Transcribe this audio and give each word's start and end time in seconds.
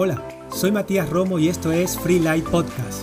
Hola, 0.00 0.22
soy 0.52 0.70
Matías 0.70 1.10
Romo 1.10 1.40
y 1.40 1.48
esto 1.48 1.72
es 1.72 1.98
Free 1.98 2.20
Light 2.20 2.44
Podcast. 2.44 3.02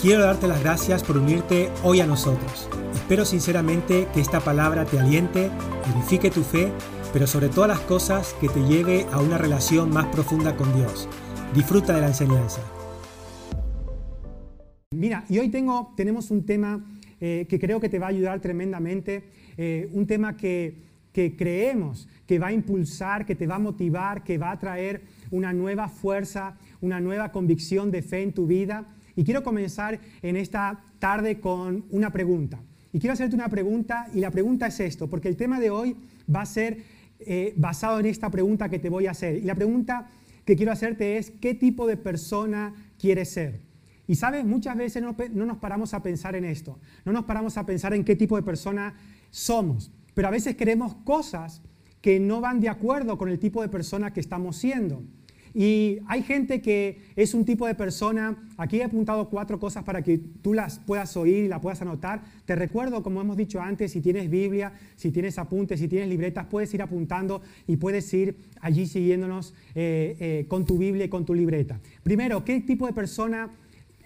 Quiero 0.00 0.22
darte 0.22 0.48
las 0.48 0.62
gracias 0.62 1.04
por 1.04 1.18
unirte 1.18 1.68
hoy 1.82 2.00
a 2.00 2.06
nosotros. 2.06 2.66
Espero 2.94 3.26
sinceramente 3.26 4.08
que 4.14 4.22
esta 4.22 4.40
palabra 4.40 4.86
te 4.86 4.98
aliente, 4.98 5.50
edifique 5.94 6.30
tu 6.30 6.40
fe, 6.40 6.72
pero 7.12 7.26
sobre 7.26 7.50
todas 7.50 7.68
las 7.68 7.80
cosas 7.80 8.34
que 8.40 8.48
te 8.48 8.60
lleve 8.60 9.04
a 9.12 9.20
una 9.20 9.36
relación 9.36 9.90
más 9.90 10.06
profunda 10.06 10.56
con 10.56 10.74
Dios. 10.74 11.10
Disfruta 11.54 11.94
de 11.94 12.00
la 12.00 12.06
enseñanza. 12.06 12.62
Mira, 14.92 15.26
y 15.28 15.40
hoy 15.40 15.50
tengo, 15.50 15.92
tenemos 15.94 16.30
un 16.30 16.46
tema 16.46 16.82
eh, 17.20 17.46
que 17.50 17.60
creo 17.60 17.80
que 17.80 17.90
te 17.90 17.98
va 17.98 18.06
a 18.06 18.08
ayudar 18.08 18.40
tremendamente, 18.40 19.24
eh, 19.58 19.90
un 19.92 20.06
tema 20.06 20.38
que, 20.38 20.88
que 21.12 21.36
creemos 21.36 22.08
que 22.26 22.38
va 22.38 22.46
a 22.46 22.52
impulsar, 22.52 23.26
que 23.26 23.34
te 23.34 23.46
va 23.46 23.56
a 23.56 23.58
motivar, 23.58 24.22
que 24.22 24.38
va 24.38 24.52
a 24.52 24.58
traer 24.58 25.02
una 25.30 25.52
nueva 25.52 25.88
fuerza, 25.88 26.56
una 26.80 27.00
nueva 27.00 27.32
convicción 27.32 27.90
de 27.90 28.02
fe 28.02 28.22
en 28.22 28.32
tu 28.32 28.46
vida. 28.46 28.86
Y 29.16 29.24
quiero 29.24 29.42
comenzar 29.42 30.00
en 30.22 30.36
esta 30.36 30.84
tarde 30.98 31.40
con 31.40 31.84
una 31.90 32.10
pregunta. 32.10 32.60
Y 32.92 32.98
quiero 32.98 33.12
hacerte 33.12 33.36
una 33.36 33.48
pregunta 33.48 34.08
y 34.12 34.20
la 34.20 34.30
pregunta 34.30 34.66
es 34.66 34.80
esto, 34.80 35.08
porque 35.08 35.28
el 35.28 35.36
tema 35.36 35.60
de 35.60 35.70
hoy 35.70 35.96
va 36.34 36.42
a 36.42 36.46
ser 36.46 36.78
eh, 37.20 37.54
basado 37.56 38.00
en 38.00 38.06
esta 38.06 38.30
pregunta 38.30 38.68
que 38.68 38.78
te 38.78 38.88
voy 38.88 39.06
a 39.06 39.12
hacer. 39.12 39.36
Y 39.36 39.42
la 39.42 39.54
pregunta 39.54 40.08
que 40.44 40.56
quiero 40.56 40.72
hacerte 40.72 41.18
es, 41.18 41.30
¿qué 41.30 41.54
tipo 41.54 41.86
de 41.86 41.96
persona 41.96 42.74
quieres 42.98 43.30
ser? 43.30 43.60
Y 44.06 44.16
sabes, 44.16 44.44
muchas 44.44 44.76
veces 44.76 45.02
no, 45.02 45.14
no 45.32 45.46
nos 45.46 45.58
paramos 45.58 45.94
a 45.94 46.02
pensar 46.02 46.34
en 46.34 46.44
esto, 46.44 46.80
no 47.04 47.12
nos 47.12 47.24
paramos 47.24 47.56
a 47.56 47.64
pensar 47.64 47.94
en 47.94 48.04
qué 48.04 48.16
tipo 48.16 48.34
de 48.36 48.42
persona 48.42 48.94
somos, 49.30 49.92
pero 50.14 50.26
a 50.26 50.32
veces 50.32 50.56
queremos 50.56 50.96
cosas 51.04 51.62
que 52.00 52.18
no 52.18 52.40
van 52.40 52.58
de 52.58 52.68
acuerdo 52.68 53.18
con 53.18 53.28
el 53.28 53.38
tipo 53.38 53.62
de 53.62 53.68
persona 53.68 54.12
que 54.12 54.20
estamos 54.20 54.56
siendo. 54.56 55.04
Y 55.54 55.98
hay 56.06 56.22
gente 56.22 56.60
que 56.60 56.98
es 57.16 57.34
un 57.34 57.44
tipo 57.44 57.66
de 57.66 57.74
persona, 57.74 58.36
aquí 58.56 58.78
he 58.78 58.84
apuntado 58.84 59.28
cuatro 59.28 59.58
cosas 59.58 59.84
para 59.84 60.02
que 60.02 60.18
tú 60.18 60.54
las 60.54 60.78
puedas 60.78 61.16
oír 61.16 61.44
y 61.44 61.48
las 61.48 61.60
puedas 61.60 61.82
anotar. 61.82 62.22
Te 62.44 62.54
recuerdo, 62.54 63.02
como 63.02 63.20
hemos 63.20 63.36
dicho 63.36 63.60
antes, 63.60 63.92
si 63.92 64.00
tienes 64.00 64.30
Biblia, 64.30 64.72
si 64.96 65.10
tienes 65.10 65.38
apuntes, 65.38 65.80
si 65.80 65.88
tienes 65.88 66.08
libretas, 66.08 66.46
puedes 66.46 66.72
ir 66.74 66.82
apuntando 66.82 67.42
y 67.66 67.76
puedes 67.76 68.12
ir 68.14 68.36
allí 68.60 68.86
siguiéndonos 68.86 69.54
eh, 69.74 70.16
eh, 70.20 70.44
con 70.48 70.64
tu 70.64 70.78
Biblia 70.78 71.06
y 71.06 71.08
con 71.08 71.24
tu 71.24 71.34
libreta. 71.34 71.80
Primero, 72.02 72.44
¿qué 72.44 72.60
tipo 72.60 72.86
de 72.86 72.92
persona 72.92 73.50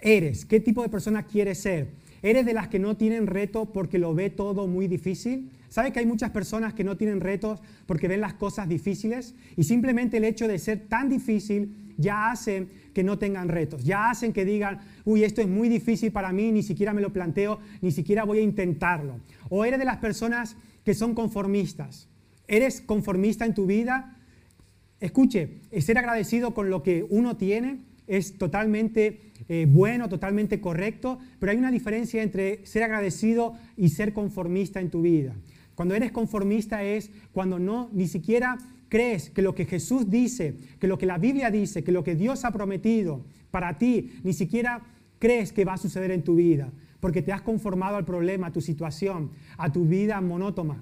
eres? 0.01 0.45
¿Qué 0.45 0.59
tipo 0.59 0.81
de 0.81 0.89
persona 0.89 1.23
quieres 1.23 1.59
ser? 1.59 1.89
¿Eres 2.23 2.45
de 2.45 2.53
las 2.53 2.69
que 2.69 2.79
no 2.79 2.97
tienen 2.97 3.27
reto 3.27 3.65
porque 3.71 3.99
lo 3.99 4.15
ve 4.15 4.31
todo 4.31 4.65
muy 4.65 4.87
difícil? 4.87 5.51
¿Sabe 5.75 5.91
que 5.91 5.99
hay 5.99 6.05
muchas 6.05 6.31
personas 6.31 6.73
que 6.73 6.85
no 6.85 6.95
tienen 6.95 7.19
retos 7.19 7.59
porque 7.85 8.07
ven 8.07 8.21
las 8.21 8.35
cosas 8.35 8.69
difíciles? 8.69 9.35
Y 9.57 9.65
simplemente 9.65 10.15
el 10.15 10.23
hecho 10.23 10.47
de 10.47 10.57
ser 10.57 10.87
tan 10.87 11.09
difícil 11.09 11.93
ya 11.97 12.31
hace 12.31 12.69
que 12.93 13.03
no 13.03 13.19
tengan 13.19 13.49
retos, 13.49 13.83
ya 13.83 14.09
hacen 14.09 14.31
que 14.31 14.45
digan, 14.45 14.79
uy, 15.03 15.25
esto 15.25 15.41
es 15.41 15.49
muy 15.49 15.67
difícil 15.67 16.13
para 16.13 16.31
mí, 16.31 16.49
ni 16.53 16.63
siquiera 16.63 16.93
me 16.93 17.01
lo 17.01 17.11
planteo, 17.11 17.59
ni 17.81 17.91
siquiera 17.91 18.23
voy 18.23 18.37
a 18.37 18.41
intentarlo. 18.41 19.19
O 19.49 19.65
eres 19.65 19.77
de 19.77 19.83
las 19.83 19.97
personas 19.97 20.55
que 20.85 20.93
son 20.93 21.13
conformistas. 21.13 22.07
¿Eres 22.47 22.79
conformista 22.79 23.45
en 23.45 23.53
tu 23.53 23.65
vida? 23.65 24.17
Escuche, 25.01 25.59
ser 25.81 25.97
agradecido 25.97 26.53
con 26.53 26.69
lo 26.69 26.83
que 26.83 27.05
uno 27.09 27.35
tiene 27.35 27.81
es 28.07 28.37
totalmente 28.37 29.33
eh, 29.49 29.67
bueno, 29.67 30.07
totalmente 30.07 30.61
correcto, 30.61 31.19
pero 31.37 31.51
hay 31.51 31.57
una 31.57 31.69
diferencia 31.69 32.23
entre 32.23 32.65
ser 32.65 32.83
agradecido 32.83 33.55
y 33.75 33.89
ser 33.89 34.13
conformista 34.13 34.79
en 34.79 34.89
tu 34.89 35.01
vida. 35.01 35.35
Cuando 35.75 35.93
eres 35.93 36.11
conformista 36.11 36.83
es 36.83 37.11
cuando 37.33 37.59
no 37.59 37.89
ni 37.93 38.07
siquiera 38.07 38.57
crees 38.89 39.29
que 39.29 39.41
lo 39.41 39.55
que 39.55 39.65
Jesús 39.65 40.09
dice, 40.09 40.55
que 40.79 40.87
lo 40.87 40.97
que 40.97 41.05
la 41.05 41.17
Biblia 41.17 41.51
dice, 41.51 41.83
que 41.83 41.91
lo 41.91 42.03
que 42.03 42.15
Dios 42.15 42.45
ha 42.45 42.51
prometido 42.51 43.25
para 43.51 43.77
ti, 43.77 44.13
ni 44.23 44.33
siquiera 44.33 44.81
crees 45.19 45.51
que 45.51 45.65
va 45.65 45.73
a 45.73 45.77
suceder 45.77 46.11
en 46.11 46.23
tu 46.23 46.35
vida, 46.35 46.71
porque 46.99 47.21
te 47.21 47.33
has 47.33 47.41
conformado 47.41 47.97
al 47.97 48.05
problema, 48.05 48.47
a 48.47 48.51
tu 48.53 48.61
situación, 48.61 49.31
a 49.57 49.71
tu 49.71 49.85
vida 49.85 50.19
monótona. 50.21 50.81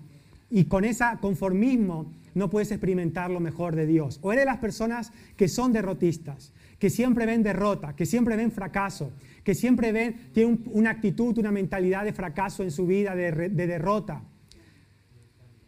Y 0.50 0.66
con 0.66 0.86
ese 0.86 1.06
conformismo 1.22 2.12
no 2.36 2.50
puedes 2.50 2.72
experimentar 2.72 3.32
lo 3.32 3.40
mejor 3.40 3.76
de 3.76 3.88
Dios. 3.88 4.20
O 4.22 4.32
eres 4.32 4.46
las 4.46 4.58
personas 4.58 5.12
que 5.36 5.48
son 5.48 5.74
derrotistas, 5.74 6.54
que 6.78 6.90
siempre 6.90 7.26
ven 7.26 7.44
derrota, 7.44 7.96
que 7.96 8.06
siempre 8.06 8.36
ven 8.36 8.52
fracaso, 8.52 9.12
que 9.44 9.56
siempre 9.56 9.92
ven, 9.92 10.30
tienen 10.34 10.64
una 10.72 10.92
actitud, 10.92 11.38
una 11.38 11.52
mentalidad 11.52 12.04
de 12.04 12.14
fracaso 12.14 12.64
en 12.64 12.72
su 12.72 12.86
vida, 12.86 13.16
de, 13.16 13.32
de 13.50 13.68
derrota. 13.68 14.24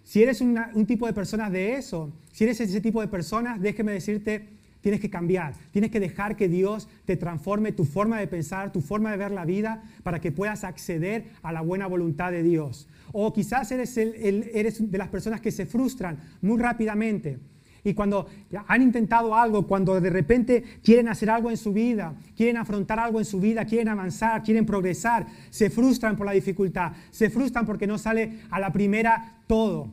Si 0.05 0.21
eres 0.21 0.39
un 0.39 0.85
tipo 0.85 1.07
de 1.07 1.13
personas 1.13 1.51
de 1.51 1.73
eso, 1.73 2.13
si 2.31 2.43
eres 2.43 2.61
ese 2.61 2.79
tipo 2.79 3.01
de 3.01 3.07
personas, 3.07 3.59
déjeme 3.59 3.91
decirte, 3.91 4.47
tienes 4.81 5.01
que 5.01 5.09
cambiar, 5.09 5.55
tienes 5.71 5.89
que 5.89 5.99
dejar 5.99 6.35
que 6.37 6.47
Dios 6.47 6.87
te 7.05 7.17
transforme 7.17 7.71
tu 7.71 7.85
forma 7.85 8.19
de 8.19 8.27
pensar, 8.27 8.71
tu 8.71 8.81
forma 8.81 9.09
de 9.09 9.17
ver 9.17 9.31
la 9.31 9.45
vida, 9.45 9.83
para 10.03 10.21
que 10.21 10.31
puedas 10.31 10.63
acceder 10.63 11.31
a 11.41 11.51
la 11.51 11.61
buena 11.61 11.87
voluntad 11.87 12.31
de 12.31 12.43
Dios. 12.43 12.87
O 13.13 13.33
quizás 13.33 13.71
eres, 13.71 13.95
de 13.95 14.97
las 14.97 15.09
personas 15.09 15.41
que 15.41 15.49
se 15.51 15.65
frustran 15.65 16.19
muy 16.39 16.59
rápidamente. 16.59 17.39
Y 17.85 17.93
cuando 17.93 18.27
han 18.67 18.81
intentado 18.81 19.35
algo, 19.35 19.67
cuando 19.67 20.01
de 20.01 20.09
repente 20.09 20.63
quieren 20.83 21.07
hacer 21.07 21.29
algo 21.29 21.51
en 21.51 21.57
su 21.57 21.71
vida, 21.71 22.15
quieren 22.35 22.57
afrontar 22.57 22.99
algo 22.99 23.19
en 23.19 23.25
su 23.25 23.39
vida, 23.39 23.63
quieren 23.63 23.89
avanzar, 23.89 24.41
quieren 24.41 24.65
progresar, 24.65 25.27
se 25.51 25.69
frustran 25.69 26.17
por 26.17 26.25
la 26.25 26.31
dificultad, 26.31 26.93
se 27.11 27.29
frustran 27.29 27.63
porque 27.63 27.85
no 27.85 27.99
sale 27.99 28.39
a 28.49 28.59
la 28.59 28.73
primera 28.73 29.43
todo. 29.45 29.91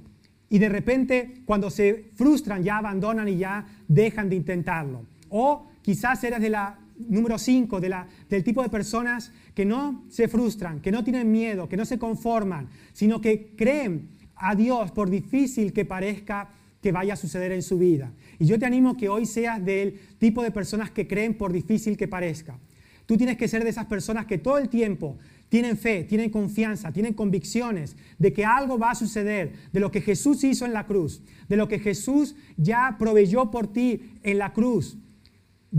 Y 0.49 0.59
de 0.59 0.71
repente, 0.71 1.43
cuando 1.45 1.69
se 1.69 2.11
frustran, 2.15 2.63
ya 2.63 2.79
abandonan 2.79 3.29
y 3.29 3.37
ya 3.37 3.67
dejan 3.87 4.31
de 4.31 4.37
intentarlo. 4.37 5.03
O 5.29 5.67
quizás 5.83 6.25
eres 6.25 6.41
de 6.41 6.49
la 6.49 6.79
número 7.09 7.37
5, 7.37 7.79
de 7.79 7.95
del 8.31 8.43
tipo 8.43 8.63
de 8.63 8.71
personas 8.71 9.33
que 9.55 9.67
no 9.67 10.05
se 10.09 10.29
frustran, 10.29 10.81
que 10.81 10.91
no 10.91 11.05
tienen 11.05 11.31
miedo, 11.31 11.69
que 11.69 11.77
no 11.77 11.85
se 11.85 11.99
conforman, 11.99 12.69
sino 12.95 13.21
que 13.21 13.55
creen 13.55 14.09
a 14.37 14.55
Dios 14.55 14.93
por 14.93 15.11
difícil 15.11 15.75
que 15.75 15.85
parezca 15.85 16.49
que 16.82 16.93
vaya 16.93 17.15
a 17.15 17.16
suceder 17.16 17.53
en 17.53 17.62
su 17.62 17.78
vida. 17.78 18.12
Y 18.38 18.47
yo 18.47 18.59
te 18.59 18.66
animo 18.66 18.97
que 18.97 19.09
hoy 19.09 19.25
seas 19.25 19.65
del 19.65 20.00
tipo 20.19 20.43
de 20.43 20.50
personas 20.50 20.91
que 20.91 21.06
creen 21.06 21.34
por 21.34 21.53
difícil 21.53 21.97
que 21.97 22.09
parezca. 22.09 22.59
Tú 23.06 23.16
tienes 23.16 23.37
que 23.37 23.48
ser 23.48 23.62
de 23.65 23.70
esas 23.70 23.87
personas 23.87 24.26
que 24.26 24.38
todo 24.38 24.59
el 24.59 24.69
tiempo 24.69 25.16
tienen 25.48 25.76
fe, 25.76 26.04
tienen 26.04 26.31
confianza, 26.31 26.93
tienen 26.93 27.15
convicciones 27.15 27.97
de 28.19 28.32
que 28.32 28.44
algo 28.44 28.78
va 28.78 28.93
a 28.93 28.94
suceder, 28.94 29.53
de 29.72 29.81
lo 29.81 29.91
que 29.91 30.00
Jesús 30.00 30.43
hizo 30.44 30.65
en 30.65 30.72
la 30.72 30.87
cruz, 30.87 31.22
de 31.48 31.56
lo 31.56 31.69
que 31.69 31.78
Jesús 31.78 32.34
ya 32.56 32.97
proveyó 32.99 33.50
por 33.50 33.72
ti 33.72 34.12
en 34.22 34.38
la 34.38 34.53
cruz, 34.53 34.97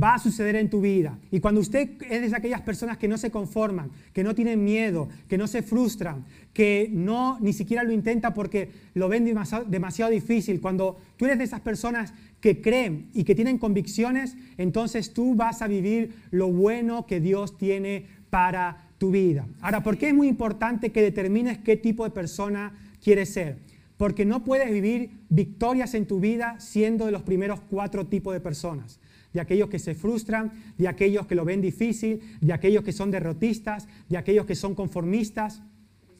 va 0.01 0.15
a 0.15 0.19
suceder 0.19 0.55
en 0.55 0.69
tu 0.69 0.81
vida. 0.81 1.19
Y 1.31 1.39
cuando 1.39 1.61
usted 1.61 2.01
es 2.09 2.31
de 2.31 2.37
aquellas 2.37 2.61
personas 2.61 2.97
que 2.97 3.07
no 3.07 3.17
se 3.17 3.31
conforman, 3.31 3.91
que 4.13 4.23
no 4.23 4.33
tienen 4.33 4.63
miedo, 4.63 5.09
que 5.27 5.37
no 5.37 5.47
se 5.47 5.61
frustran, 5.61 6.25
que 6.53 6.89
no 6.91 7.37
ni 7.39 7.53
siquiera 7.53 7.83
lo 7.83 7.91
intenta 7.91 8.33
porque 8.33 8.71
lo 8.93 9.09
ven 9.09 9.25
demasiado, 9.25 9.65
demasiado 9.65 10.11
difícil, 10.11 10.61
cuando 10.61 10.97
tú 11.17 11.25
eres 11.25 11.37
de 11.37 11.43
esas 11.43 11.61
personas 11.61 12.13
que 12.39 12.61
creen 12.61 13.09
y 13.13 13.23
que 13.23 13.35
tienen 13.35 13.57
convicciones, 13.57 14.35
entonces 14.57 15.13
tú 15.13 15.35
vas 15.35 15.61
a 15.61 15.67
vivir 15.67 16.15
lo 16.31 16.49
bueno 16.51 17.05
que 17.05 17.19
Dios 17.19 17.57
tiene 17.57 18.07
para 18.29 18.89
vida. 19.11 19.47
Ahora, 19.61 19.83
¿por 19.83 19.97
qué 19.97 20.09
es 20.09 20.13
muy 20.13 20.27
importante 20.27 20.91
que 20.91 21.01
determines 21.01 21.57
qué 21.59 21.77
tipo 21.77 22.03
de 22.03 22.11
persona 22.11 22.73
quieres 23.01 23.29
ser? 23.33 23.57
Porque 23.97 24.25
no 24.25 24.43
puedes 24.43 24.71
vivir 24.71 25.11
victorias 25.29 25.93
en 25.93 26.05
tu 26.05 26.19
vida 26.19 26.59
siendo 26.59 27.05
de 27.05 27.11
los 27.11 27.23
primeros 27.23 27.61
cuatro 27.61 28.07
tipos 28.07 28.33
de 28.33 28.39
personas. 28.39 28.99
De 29.33 29.41
aquellos 29.41 29.69
que 29.69 29.79
se 29.79 29.95
frustran, 29.95 30.51
de 30.77 30.87
aquellos 30.87 31.25
que 31.27 31.35
lo 31.35 31.45
ven 31.45 31.61
difícil, 31.61 32.21
de 32.39 32.53
aquellos 32.53 32.83
que 32.83 32.93
son 32.93 33.11
derrotistas, 33.11 33.87
de 34.09 34.17
aquellos 34.17 34.45
que 34.45 34.55
son 34.55 34.75
conformistas. 34.75 35.61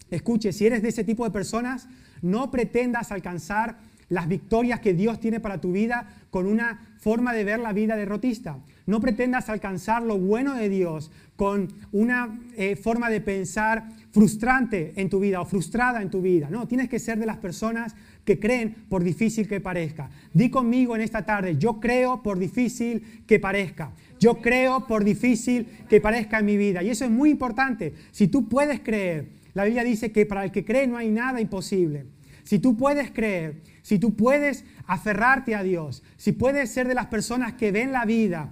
Escuche, 0.10 0.52
si 0.52 0.66
eres 0.66 0.82
de 0.82 0.90
ese 0.90 1.04
tipo 1.04 1.24
de 1.24 1.32
personas, 1.32 1.88
no 2.22 2.52
pretendas 2.52 3.12
alcanzar 3.12 3.78
las 4.10 4.28
victorias 4.28 4.80
que 4.80 4.94
Dios 4.94 5.20
tiene 5.20 5.40
para 5.40 5.60
tu 5.60 5.72
vida 5.72 6.08
con 6.30 6.46
una 6.46 6.96
forma 7.00 7.34
de 7.34 7.44
ver 7.44 7.60
la 7.60 7.74
vida 7.74 7.96
derrotista. 7.96 8.60
No 8.86 9.00
pretendas 9.00 9.50
alcanzar 9.50 10.04
lo 10.04 10.18
bueno 10.18 10.56
de 10.56 10.70
Dios 10.70 11.12
con 11.36 11.74
una 11.92 12.40
eh, 12.56 12.76
forma 12.76 13.10
de 13.10 13.22
pensar 13.22 13.90
frustrante 14.14 14.94
en 14.96 15.10
tu 15.10 15.20
vida 15.20 15.42
o 15.42 15.46
frustrada 15.46 16.00
en 16.00 16.12
tu 16.12 16.22
vida. 16.22 16.48
No, 16.50 16.68
tienes 16.68 16.88
que 16.88 17.00
ser 17.00 17.18
de 17.18 17.26
las 17.26 17.38
personas 17.38 17.96
que 18.24 18.40
creen 18.40 18.86
por 18.88 19.04
difícil 19.04 19.48
que 19.48 19.60
parezca. 19.60 20.12
Di 20.32 20.52
conmigo 20.52 20.96
en 20.96 21.02
esta 21.02 21.26
tarde, 21.26 21.58
yo 21.58 21.80
creo 21.80 22.22
por 22.22 22.38
difícil 22.38 23.24
que 23.26 23.40
parezca. 23.40 23.92
Yo 24.20 24.36
creo 24.36 24.86
por 24.86 25.04
difícil 25.04 25.68
que 25.90 26.00
parezca 26.00 26.40
en 26.40 26.46
mi 26.46 26.58
vida. 26.58 26.84
Y 26.84 26.92
eso 26.92 27.06
es 27.06 27.12
muy 27.12 27.32
importante. 27.32 27.96
Si 28.12 28.28
tú 28.28 28.48
puedes 28.48 28.82
creer, 28.82 29.30
la 29.56 29.66
Biblia 29.66 29.84
dice 29.84 30.12
que 30.12 30.28
para 30.28 30.44
el 30.44 30.52
que 30.52 30.64
cree 30.64 30.86
no 30.86 30.98
hay 30.98 31.10
nada 31.10 31.42
imposible. 31.42 32.06
Si 32.44 32.60
tú 32.60 32.78
puedes 32.78 33.10
creer, 33.10 33.62
si 33.82 33.98
tú 33.98 34.16
puedes 34.16 34.64
aferrarte 34.86 35.56
a 35.56 35.64
Dios, 35.64 36.04
si 36.18 36.34
puedes 36.34 36.70
ser 36.70 36.88
de 36.88 36.94
las 36.94 37.08
personas 37.08 37.54
que 37.54 37.72
ven 37.72 37.92
la 37.92 38.06
vida 38.06 38.52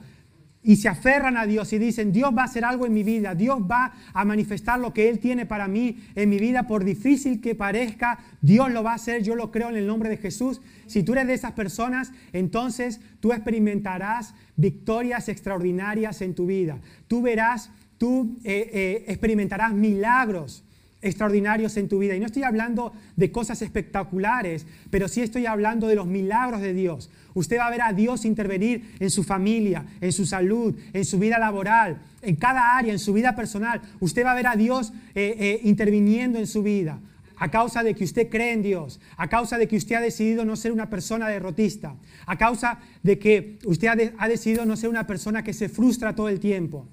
y 0.64 0.76
se 0.76 0.88
aferran 0.88 1.38
a 1.38 1.46
Dios 1.46 1.74
y 1.74 1.80
dicen, 1.80 2.12
Dios 2.12 2.32
va 2.38 2.44
a 2.44 2.46
hacer 2.46 2.64
algo 2.64 2.86
en 2.86 2.94
mi 2.94 3.04
vida, 3.04 3.34
Dios 3.34 3.60
va 3.60 3.94
a 4.14 4.26
manifestar 4.26 4.80
lo 4.80 4.94
que 4.94 5.10
Él 5.10 5.20
tiene 5.20 5.46
para 5.46 5.68
mí 5.68 6.04
en 6.16 6.30
mi 6.30 6.38
vida, 6.38 6.68
por 6.68 6.84
difícil 6.84 7.42
que 7.42 7.56
parezca, 7.56 8.20
Dios 8.42 8.72
lo 8.72 8.84
va 8.84 8.92
a 8.92 8.96
hacer, 8.96 9.24
yo 9.24 9.36
lo 9.36 9.52
creo 9.52 9.70
en 9.70 9.76
el 9.76 9.88
nombre 9.88 10.10
de 10.10 10.18
Jesús. 10.18 10.62
Si 10.86 11.04
tú 11.04 11.14
eres 11.14 11.28
de 11.28 11.34
esas 11.34 11.54
personas, 11.54 12.12
entonces 12.32 13.02
tú 13.20 13.34
experimentarás 13.34 14.36
victorias 14.56 15.30
extraordinarias 15.30 16.22
en 16.22 16.36
tu 16.36 16.46
vida. 16.46 16.80
Tú 17.08 17.22
verás, 17.22 17.72
tú 17.98 18.38
eh, 18.44 18.70
eh, 18.72 19.06
experimentarás 19.08 19.74
milagros 19.74 20.64
extraordinarios 21.02 21.78
en 21.78 21.90
tu 21.90 22.00
vida. 22.00 22.16
Y 22.16 22.20
no 22.20 22.28
estoy 22.28 22.44
hablando 22.44 22.94
de 23.16 23.32
cosas 23.32 23.62
espectaculares, 23.62 24.68
pero 24.90 25.08
sí 25.08 25.22
estoy 25.22 25.46
hablando 25.46 25.88
de 25.88 25.96
los 25.96 26.08
milagros 26.08 26.62
de 26.62 26.74
Dios. 26.74 27.10
Usted 27.34 27.58
va 27.58 27.68
a 27.68 27.72
ver 27.72 27.82
a 27.82 27.94
Dios 27.94 28.26
intervenir 28.26 28.96
en 29.00 29.10
su 29.10 29.24
familia, 29.24 29.86
en 30.00 30.12
su 30.12 30.26
salud, 30.26 30.76
en 30.94 31.06
su 31.06 31.20
vida 31.20 31.40
laboral, 31.40 32.02
en 32.22 32.36
cada 32.36 32.78
área, 32.78 32.92
en 32.92 33.00
su 33.00 33.14
vida 33.14 33.36
personal. 33.36 33.82
Usted 34.00 34.26
va 34.26 34.32
a 34.32 34.36
ver 34.36 34.48
a 34.48 34.56
Dios 34.56 34.92
eh, 35.16 35.36
eh, 35.40 35.62
interviniendo 35.64 36.40
en 36.40 36.48
su 36.48 36.64
vida 36.64 37.00
a 37.38 37.50
causa 37.50 37.82
de 37.82 37.96
que 37.96 38.04
usted 38.04 38.30
cree 38.30 38.54
en 38.54 38.62
Dios, 38.62 39.00
a 39.18 39.28
causa 39.28 39.58
de 39.58 39.68
que 39.68 39.76
usted 39.76 39.96
ha 39.96 40.02
decidido 40.02 40.46
no 40.46 40.56
ser 40.56 40.72
una 40.72 40.92
persona 40.92 41.28
derrotista, 41.28 41.96
a 42.28 42.38
causa 42.38 42.78
de 43.02 43.18
que 43.18 43.58
usted 43.66 44.14
ha 44.16 44.28
decidido 44.28 44.64
no 44.64 44.78
ser 44.78 44.90
una 44.92 45.08
persona 45.08 45.44
que 45.44 45.54
se 45.54 45.68
frustra 45.68 46.14
todo 46.14 46.30
el 46.30 46.40
tiempo 46.40 46.88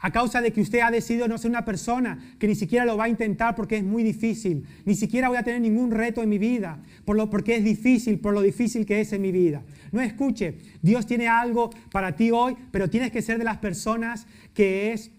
a 0.00 0.10
causa 0.10 0.40
de 0.40 0.52
que 0.52 0.60
usted 0.60 0.80
ha 0.80 0.90
decidido 0.90 1.28
no 1.28 1.38
ser 1.38 1.50
una 1.50 1.64
persona 1.64 2.18
que 2.38 2.46
ni 2.46 2.54
siquiera 2.54 2.84
lo 2.84 2.96
va 2.96 3.04
a 3.04 3.08
intentar 3.08 3.54
porque 3.54 3.76
es 3.76 3.84
muy 3.84 4.02
difícil, 4.02 4.66
ni 4.84 4.94
siquiera 4.94 5.28
voy 5.28 5.38
a 5.38 5.42
tener 5.42 5.60
ningún 5.60 5.90
reto 5.90 6.22
en 6.22 6.28
mi 6.28 6.38
vida, 6.38 6.82
por 7.04 7.16
lo, 7.16 7.30
porque 7.30 7.56
es 7.56 7.64
difícil, 7.64 8.18
por 8.18 8.34
lo 8.34 8.42
difícil 8.42 8.84
que 8.86 9.00
es 9.00 9.12
en 9.12 9.22
mi 9.22 9.32
vida. 9.32 9.62
No 9.92 10.00
escuche, 10.00 10.56
Dios 10.82 11.06
tiene 11.06 11.28
algo 11.28 11.70
para 11.90 12.16
ti 12.16 12.30
hoy, 12.30 12.56
pero 12.70 12.90
tienes 12.90 13.12
que 13.12 13.22
ser 13.22 13.38
de 13.38 13.44
las 13.44 13.58
personas 13.58 14.26
que 14.52 14.92
es 14.92 15.10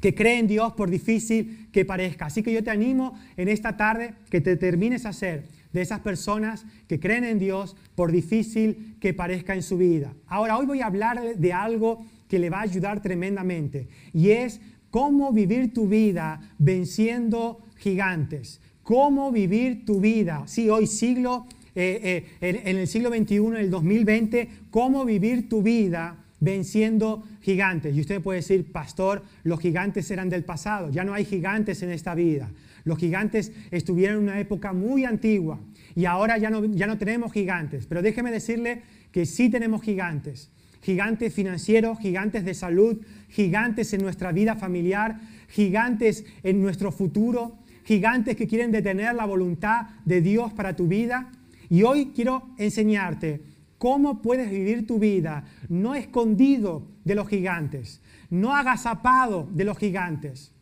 que 0.00 0.14
creen 0.14 0.40
en 0.40 0.46
Dios 0.46 0.72
por 0.74 0.90
difícil 0.90 1.68
que 1.72 1.84
parezca. 1.84 2.26
Así 2.26 2.42
que 2.42 2.52
yo 2.52 2.62
te 2.62 2.70
animo 2.70 3.18
en 3.36 3.48
esta 3.48 3.76
tarde 3.76 4.14
que 4.30 4.40
te 4.40 4.56
termines 4.56 5.06
a 5.06 5.12
ser 5.12 5.44
de 5.72 5.82
esas 5.82 6.00
personas 6.00 6.64
que 6.88 7.00
creen 7.00 7.24
en 7.24 7.38
Dios 7.38 7.76
por 7.94 8.12
difícil 8.12 8.96
que 9.00 9.14
parezca 9.14 9.54
en 9.54 9.62
su 9.62 9.76
vida. 9.76 10.14
Ahora, 10.26 10.56
hoy 10.58 10.66
voy 10.66 10.80
a 10.80 10.86
hablar 10.86 11.36
de 11.36 11.52
algo 11.52 12.04
que 12.28 12.38
le 12.38 12.50
va 12.50 12.58
a 12.58 12.62
ayudar 12.62 13.02
tremendamente. 13.02 13.88
Y 14.12 14.30
es 14.30 14.60
cómo 14.90 15.32
vivir 15.32 15.72
tu 15.72 15.88
vida 15.88 16.40
venciendo 16.58 17.60
gigantes. 17.76 18.60
Cómo 18.82 19.32
vivir 19.32 19.84
tu 19.84 20.00
vida. 20.00 20.44
Sí, 20.46 20.70
hoy 20.70 20.86
siglo, 20.86 21.46
eh, 21.74 22.24
eh, 22.40 22.62
en, 22.64 22.76
el 22.76 22.86
siglo 22.86 23.10
XXI, 23.10 23.36
en 23.36 23.56
el 23.56 23.70
2020, 23.70 24.48
cómo 24.70 25.04
vivir 25.04 25.48
tu 25.48 25.62
vida 25.62 26.24
venciendo 26.38 27.24
gigantes. 27.40 27.96
Y 27.96 28.00
usted 28.00 28.22
puede 28.22 28.38
decir, 28.40 28.70
pastor, 28.70 29.24
los 29.42 29.60
gigantes 29.60 30.10
eran 30.10 30.28
del 30.28 30.44
pasado. 30.44 30.90
Ya 30.90 31.04
no 31.04 31.14
hay 31.14 31.24
gigantes 31.24 31.82
en 31.82 31.90
esta 31.90 32.14
vida. 32.14 32.50
Los 32.84 32.98
gigantes 32.98 33.52
estuvieron 33.72 34.18
en 34.18 34.22
una 34.24 34.40
época 34.40 34.72
muy 34.72 35.04
antigua 35.04 35.58
y 35.96 36.04
ahora 36.04 36.38
ya 36.38 36.50
no, 36.50 36.64
ya 36.64 36.86
no 36.86 36.98
tenemos 36.98 37.32
gigantes. 37.32 37.86
Pero 37.86 38.02
déjeme 38.02 38.30
decirle 38.30 38.82
que 39.10 39.26
sí 39.26 39.48
tenemos 39.48 39.82
gigantes 39.82 40.50
gigantes 40.86 41.34
financieros, 41.34 41.98
gigantes 41.98 42.44
de 42.44 42.54
salud, 42.54 42.98
gigantes 43.28 43.92
en 43.92 44.02
nuestra 44.02 44.30
vida 44.30 44.54
familiar, 44.54 45.18
gigantes 45.48 46.24
en 46.44 46.62
nuestro 46.62 46.92
futuro, 46.92 47.58
gigantes 47.82 48.36
que 48.36 48.46
quieren 48.46 48.70
detener 48.70 49.16
la 49.16 49.26
voluntad 49.26 49.88
de 50.04 50.20
Dios 50.20 50.52
para 50.52 50.76
tu 50.76 50.86
vida. 50.86 51.32
Y 51.68 51.82
hoy 51.82 52.12
quiero 52.14 52.50
enseñarte 52.56 53.42
cómo 53.78 54.22
puedes 54.22 54.48
vivir 54.48 54.86
tu 54.86 55.00
vida 55.00 55.42
no 55.68 55.96
escondido 55.96 56.86
de 57.04 57.16
los 57.16 57.26
gigantes, 57.26 58.00
no 58.30 58.54
agazapado 58.54 59.48
de 59.52 59.64
los 59.64 59.78
gigantes, 59.78 60.52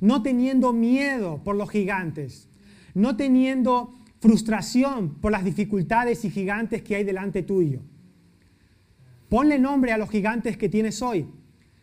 no 0.00 0.22
teniendo 0.22 0.72
miedo 0.72 1.42
por 1.42 1.56
los 1.56 1.68
gigantes, 1.68 2.48
no 2.94 3.16
teniendo 3.16 3.94
frustración 4.20 5.16
por 5.16 5.32
las 5.32 5.44
dificultades 5.44 6.24
y 6.24 6.30
gigantes 6.30 6.82
que 6.82 6.94
hay 6.94 7.02
delante 7.02 7.42
tuyo. 7.42 7.80
Ponle 9.32 9.58
nombre 9.58 9.92
a 9.92 9.96
los 9.96 10.10
gigantes 10.10 10.58
que 10.58 10.68
tienes 10.68 11.00
hoy. 11.00 11.26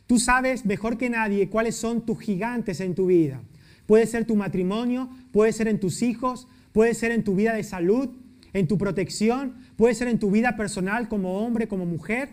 Tú 0.05 0.19
sabes 0.19 0.67
mejor 0.67 0.99
que 0.99 1.09
nadie 1.09 1.49
cuáles 1.49 1.75
son 1.75 2.05
tus 2.05 2.19
gigantes 2.19 2.79
en 2.79 2.93
tu 2.93 3.07
vida. 3.07 3.41
Puede 3.87 4.05
ser 4.05 4.25
tu 4.25 4.35
matrimonio, 4.35 5.09
puede 5.31 5.51
ser 5.51 5.67
en 5.67 5.79
tus 5.79 6.03
hijos, 6.03 6.47
puede 6.73 6.93
ser 6.93 7.11
en 7.11 7.23
tu 7.23 7.33
vida 7.33 7.55
de 7.55 7.63
salud, 7.63 8.09
en 8.53 8.67
tu 8.67 8.77
protección, 8.77 9.55
puede 9.77 9.95
ser 9.95 10.09
en 10.09 10.19
tu 10.19 10.29
vida 10.29 10.55
personal 10.55 11.07
como 11.07 11.43
hombre, 11.43 11.67
como 11.67 11.87
mujer, 11.87 12.29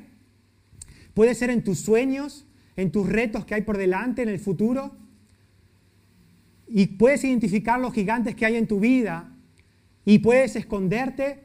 puede 1.14 1.34
ser 1.34 1.48
en 1.48 1.64
tus 1.64 1.78
sueños, 1.78 2.44
en 2.76 2.92
tus 2.92 3.08
retos 3.08 3.46
que 3.46 3.54
hay 3.54 3.62
por 3.62 3.78
delante 3.78 4.20
en 4.20 4.28
el 4.28 4.38
futuro. 4.38 4.98
Y 6.68 6.88
puedes 6.88 7.24
identificar 7.24 7.80
los 7.80 7.94
gigantes 7.94 8.34
que 8.34 8.44
hay 8.44 8.56
en 8.56 8.66
tu 8.66 8.80
vida 8.80 9.34
y 10.04 10.18
puedes 10.18 10.56
esconderte, 10.56 11.44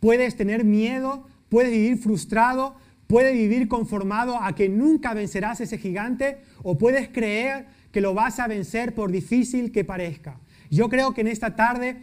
puedes 0.00 0.36
tener 0.36 0.64
miedo, 0.64 1.26
puedes 1.50 1.70
vivir 1.70 1.98
frustrado, 1.98 2.76
Puedes 3.10 3.34
vivir 3.34 3.66
conformado 3.66 4.40
a 4.40 4.54
que 4.54 4.68
nunca 4.68 5.14
vencerás 5.14 5.60
ese 5.60 5.78
gigante 5.78 6.42
o 6.62 6.78
puedes 6.78 7.08
creer 7.08 7.66
que 7.90 8.00
lo 8.00 8.14
vas 8.14 8.38
a 8.38 8.46
vencer 8.46 8.94
por 8.94 9.10
difícil 9.10 9.72
que 9.72 9.82
parezca. 9.84 10.38
Yo 10.70 10.88
creo 10.88 11.12
que 11.12 11.22
en 11.22 11.26
esta 11.26 11.56
tarde 11.56 11.96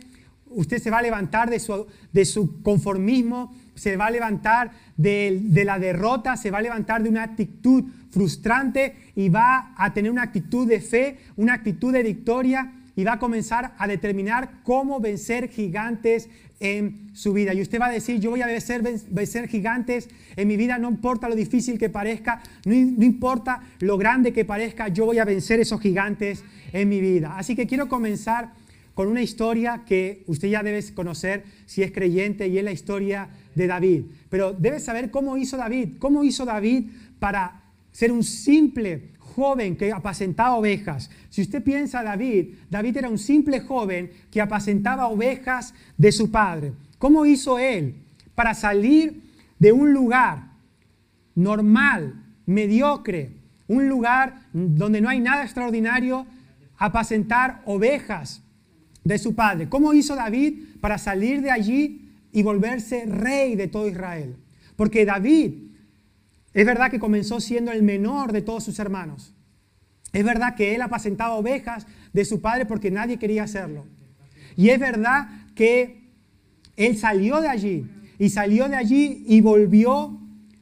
usted 0.48 0.80
se 0.80 0.92
va 0.92 0.98
a 0.98 1.01
levantar 1.01 1.50
de 1.50 1.62
su, 1.62 1.88
de 2.12 2.25
su 2.25 2.62
conformismo, 2.62 3.56
se 3.74 3.95
va 3.95 4.07
a 4.07 4.12
levantar 4.12 4.71
de, 4.98 5.39
de, 5.44 5.63
la 5.63 5.80
derrota, 5.80 6.36
se 6.36 6.51
va 6.51 6.57
a 6.57 6.62
levantar 6.62 7.01
de 7.01 7.07
una 7.07 7.24
actitud 7.24 7.86
frustrante 8.12 9.13
y 9.15 9.30
va 9.30 9.75
a 9.77 9.94
tener 9.94 10.12
una 10.12 10.24
actitud 10.24 10.68
de 10.68 10.81
fe, 10.81 11.19
una 11.38 11.54
actitud 11.54 11.94
de 11.94 12.04
victoria 12.04 12.74
y 12.97 13.03
va 13.03 13.13
a 13.13 13.19
comenzar 13.19 13.75
a 13.77 13.88
determinar 13.88 14.63
cómo 14.63 14.99
vencer 14.99 15.49
gigantes 15.49 16.29
en 16.59 17.11
su 17.13 17.31
vida. 17.31 17.53
Y 17.53 17.61
usted 17.61 17.79
va 17.79 17.85
a 17.85 17.91
decir, 17.91 18.19
yo 18.19 18.31
voy 18.31 18.41
a 18.41 18.47
vencer, 18.47 18.81
vencer 18.81 19.47
gigantes 19.47 20.09
en 20.35 20.47
mi 20.47 20.57
vida, 20.57 20.79
no 20.79 20.89
importa 20.89 21.29
lo 21.29 21.35
difícil 21.35 21.77
que 21.77 21.89
parezca, 21.89 22.41
no, 22.65 22.73
importa 22.73 23.61
lo 23.81 23.99
grande 23.99 24.33
que 24.33 24.45
parezca, 24.45 24.88
yo 24.88 25.05
voy 25.05 25.19
a 25.19 25.25
vencer 25.25 25.59
esos 25.59 25.79
gigantes 25.79 26.44
en 26.73 26.89
mi 26.89 26.99
vida. 26.99 27.38
Así 27.38 27.55
que 27.55 27.67
quiero 27.67 27.88
comenzar 27.88 28.53
con 28.95 29.07
una 29.07 29.21
historia 29.21 29.83
que 29.85 30.23
usted 30.25 30.47
ya 30.47 30.63
debe 30.63 30.83
conocer 30.95 31.44
si 31.67 31.83
es 31.83 31.91
creyente 31.91 32.47
y 32.47 32.57
es 32.57 32.63
la 32.63 32.71
historia 32.71 33.29
de 33.53 33.67
David. 33.67 34.05
Pero 34.29 34.53
debe 34.53 34.79
saber 34.79 35.11
cómo 35.11 35.38
hizo 35.38 35.55
David, 35.55 35.97
cómo 35.99 36.23
hizo 36.23 36.45
David 36.45 36.89
para 37.19 37.61
ser 37.91 38.11
un 38.11 38.23
simple 38.23 39.11
joven 39.38 39.78
que 39.78 39.92
apacentaba 39.92 40.56
ovejas. 40.56 41.12
Si 41.30 41.44
usted 41.44 41.63
piensa 41.63 42.01
David, 42.01 42.56
David 42.72 42.98
era 42.98 43.07
un 43.07 43.19
simple 43.19 43.60
joven 43.60 44.10
que 44.31 44.42
apacentaba 44.42 45.10
ovejas 45.10 45.75
de 45.95 46.12
su 46.12 46.31
padre. 46.31 46.74
¿Cómo 46.98 47.24
hizo 47.24 47.60
él 47.60 47.94
para 48.34 48.56
salir 48.56 49.22
de 49.60 49.72
un 49.72 49.94
lugar 49.94 50.54
normal, 51.35 52.16
mediocre, 52.47 53.30
un 53.68 53.88
lugar 53.88 54.42
donde 54.54 55.02
no 55.02 55.09
hay 55.09 55.19
nada 55.19 55.44
extraordinario, 55.44 56.26
apacentar 56.76 57.61
ovejas 57.66 58.42
de 59.04 59.19
su 59.19 59.35
padre? 59.35 59.69
¿Cómo 59.69 59.94
hizo 59.94 60.16
David 60.16 60.80
para 60.81 60.97
salir 60.97 61.44
de 61.44 61.52
allí 61.52 62.09
y 62.31 62.42
volverse 62.42 63.06
rey 63.06 63.56
de 63.56 63.68
todo 63.68 63.88
Israel? 63.88 64.35
Porque 64.76 65.06
David 65.06 65.68
es 66.56 66.66
verdad 66.66 66.90
que 66.90 66.97
comenzó 66.97 67.40
siendo 67.40 67.71
el 67.71 67.83
menor 67.83 68.31
de 68.31 68.42
todos 68.42 68.64
sus 68.64 68.80
hermanos. 68.80 69.31
Es 70.18 70.24
verdad 70.24 70.56
que 70.56 70.74
él 70.74 70.81
apacentaba 70.81 71.36
ovejas 71.36 71.86
de 72.12 72.26
su 72.26 72.42
padre 72.42 72.66
porque 72.66 72.90
nadie 72.90 73.19
quería 73.19 73.44
hacerlo. 73.44 73.86
Y 74.56 74.69
es 74.69 74.80
verdad 74.80 75.28
que 75.54 76.09
él 76.76 76.97
salió 76.97 77.40
de 77.40 77.50
allí 77.50 77.86
y 78.18 78.31
salió 78.31 78.68
de 78.68 78.78
allí 78.78 79.24
y 79.28 79.42
volvió 79.42 80.19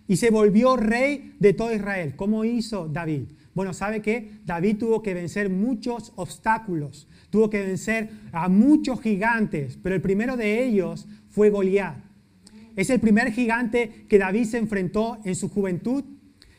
y 0.10 0.18
se 0.18 0.30
volvió 0.30 0.76
rey 0.76 1.38
de 1.40 1.54
todo 1.54 1.74
Israel. 1.74 2.18
¿Cómo 2.18 2.44
hizo 2.44 2.90
David? 2.90 3.30
Bueno, 3.54 3.74
¿sabe 3.74 4.02
qué? 4.02 4.30
David 4.46 4.76
tuvo 4.76 5.02
que 5.02 5.14
vencer 5.14 5.50
muchos 5.50 6.12
obstáculos, 6.18 7.08
tuvo 7.30 7.50
que 7.50 7.62
vencer 7.62 8.10
a 8.34 8.50
muchos 8.50 9.00
gigantes, 9.00 9.80
pero 9.82 9.96
el 9.96 10.02
primero 10.02 10.36
de 10.36 10.66
ellos 10.66 11.08
fue 11.30 11.50
Goliat. 11.50 11.96
Es 12.76 12.90
el 12.90 13.00
primer 13.00 13.32
gigante 13.32 14.06
que 14.10 14.20
David 14.20 14.44
se 14.48 14.58
enfrentó 14.58 15.18
en 15.24 15.34
su 15.34 15.48
juventud. 15.48 16.04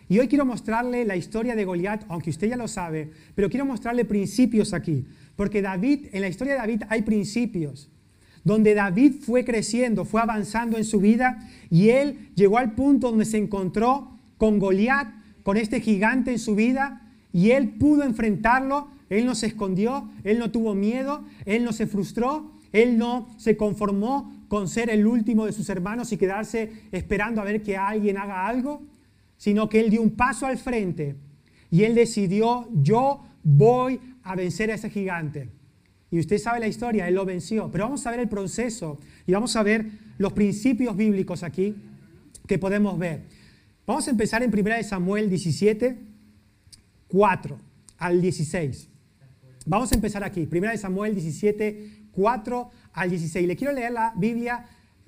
Y 0.09 0.19
hoy 0.19 0.29
quiero 0.29 0.45
mostrarle 0.45 1.05
la 1.05 1.17
historia 1.17 1.57
de 1.57 1.65
Goliat, 1.65 2.05
aunque 2.09 2.31
usted 2.31 2.49
ya 2.49 2.57
lo 2.57 2.69
sabe, 2.69 3.11
pero 3.35 3.51
quiero 3.51 3.65
mostrarle 3.65 4.05
principios 4.05 4.73
aquí. 4.73 5.05
Porque 5.35 5.63
David, 5.63 6.07
en 6.13 6.21
la 6.21 6.29
historia 6.29 6.55
de 6.55 6.61
David 6.61 6.83
hay 6.89 7.03
principios. 7.03 7.91
Donde 8.45 8.75
David 8.75 9.15
fue 9.23 9.45
creciendo, 9.45 10.05
fue 10.05 10.21
avanzando 10.21 10.77
en 10.77 10.85
su 10.85 11.01
vida 11.01 11.39
y 11.69 11.89
él 11.91 12.31
llegó 12.37 12.59
al 12.59 12.73
punto 12.73 13.11
donde 13.11 13.25
se 13.25 13.39
encontró 13.39 14.17
con 14.39 14.61
Goliat, 14.61 15.09
con 15.43 15.57
este 15.57 15.81
gigante 15.81 16.31
en 16.31 16.39
su 16.39 16.55
vida, 16.55 17.03
y 17.33 17.51
él 17.51 17.71
pudo 17.71 18.05
enfrentarlo. 18.05 18.89
Él 19.11 19.27
no 19.27 19.35
se 19.35 19.47
escondió, 19.47 20.09
él 20.25 20.39
no 20.39 20.51
tuvo 20.51 20.75
miedo, 20.75 21.25
él 21.45 21.65
no 21.65 21.73
se 21.73 21.87
frustró, 21.87 22.53
él 22.73 22.99
no 22.99 23.29
se 23.39 23.57
conformó 23.57 24.33
con 24.49 24.69
ser 24.69 24.91
el 24.91 25.07
último 25.07 25.47
de 25.47 25.53
sus 25.53 25.69
hermanos 25.69 26.13
y 26.13 26.17
quedarse 26.17 26.73
esperando 26.93 27.41
a 27.41 27.45
ver 27.45 27.63
que 27.63 27.77
alguien 27.77 28.19
haga 28.19 28.47
algo, 28.47 28.83
sino 29.37 29.69
que 29.69 29.81
él 29.81 29.91
dio 29.91 30.03
un 30.03 30.13
paso 30.13 30.47
al 30.47 30.59
frente 30.59 31.17
y 31.71 31.85
él 31.85 31.95
decidió, 31.95 32.69
yo 32.73 33.23
voy 33.43 34.01
a 34.23 34.35
vencer 34.35 34.71
a 34.71 34.75
ese 34.75 34.91
gigante. 34.91 35.51
Y 36.11 36.19
usted 36.19 36.39
sabe 36.39 36.61
la 36.61 36.69
historia, 36.69 37.09
él 37.09 37.15
lo 37.15 37.25
venció. 37.25 37.71
Pero 37.71 37.85
vamos 37.85 38.07
a 38.07 38.11
ver 38.11 38.21
el 38.21 38.29
proceso 38.29 38.99
y 39.27 39.33
vamos 39.33 39.57
a 39.57 39.63
ver 39.63 39.87
los 40.19 40.33
principios 40.33 40.97
bíblicos 40.97 41.43
aquí 41.43 41.75
que 42.47 42.59
podemos 42.59 42.99
ver. 42.99 43.25
Vamos 43.87 44.07
a 44.09 44.11
empezar 44.11 44.43
en 44.43 44.57
1 44.57 44.83
Samuel 44.85 45.29
17, 45.29 45.99
4 47.09 47.59
al 47.99 48.21
16. 48.23 48.89
Vamos 49.67 49.91
a 49.91 49.95
empezar 49.97 50.23
aquí, 50.23 50.49
1 50.51 50.77
Samuel 50.77 51.15
17, 51.15 52.09
4 52.13 52.71
al 52.93 53.11
16. 53.11 53.47
Le 53.47 53.57
quiero 53.57 53.73
leer 53.73 53.93
la 53.93 54.13
Biblia, 54.17 54.67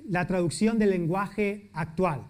la 0.08 0.26
traducción 0.26 0.78
del 0.78 0.90
lenguaje 0.90 1.70
actual 1.73 2.26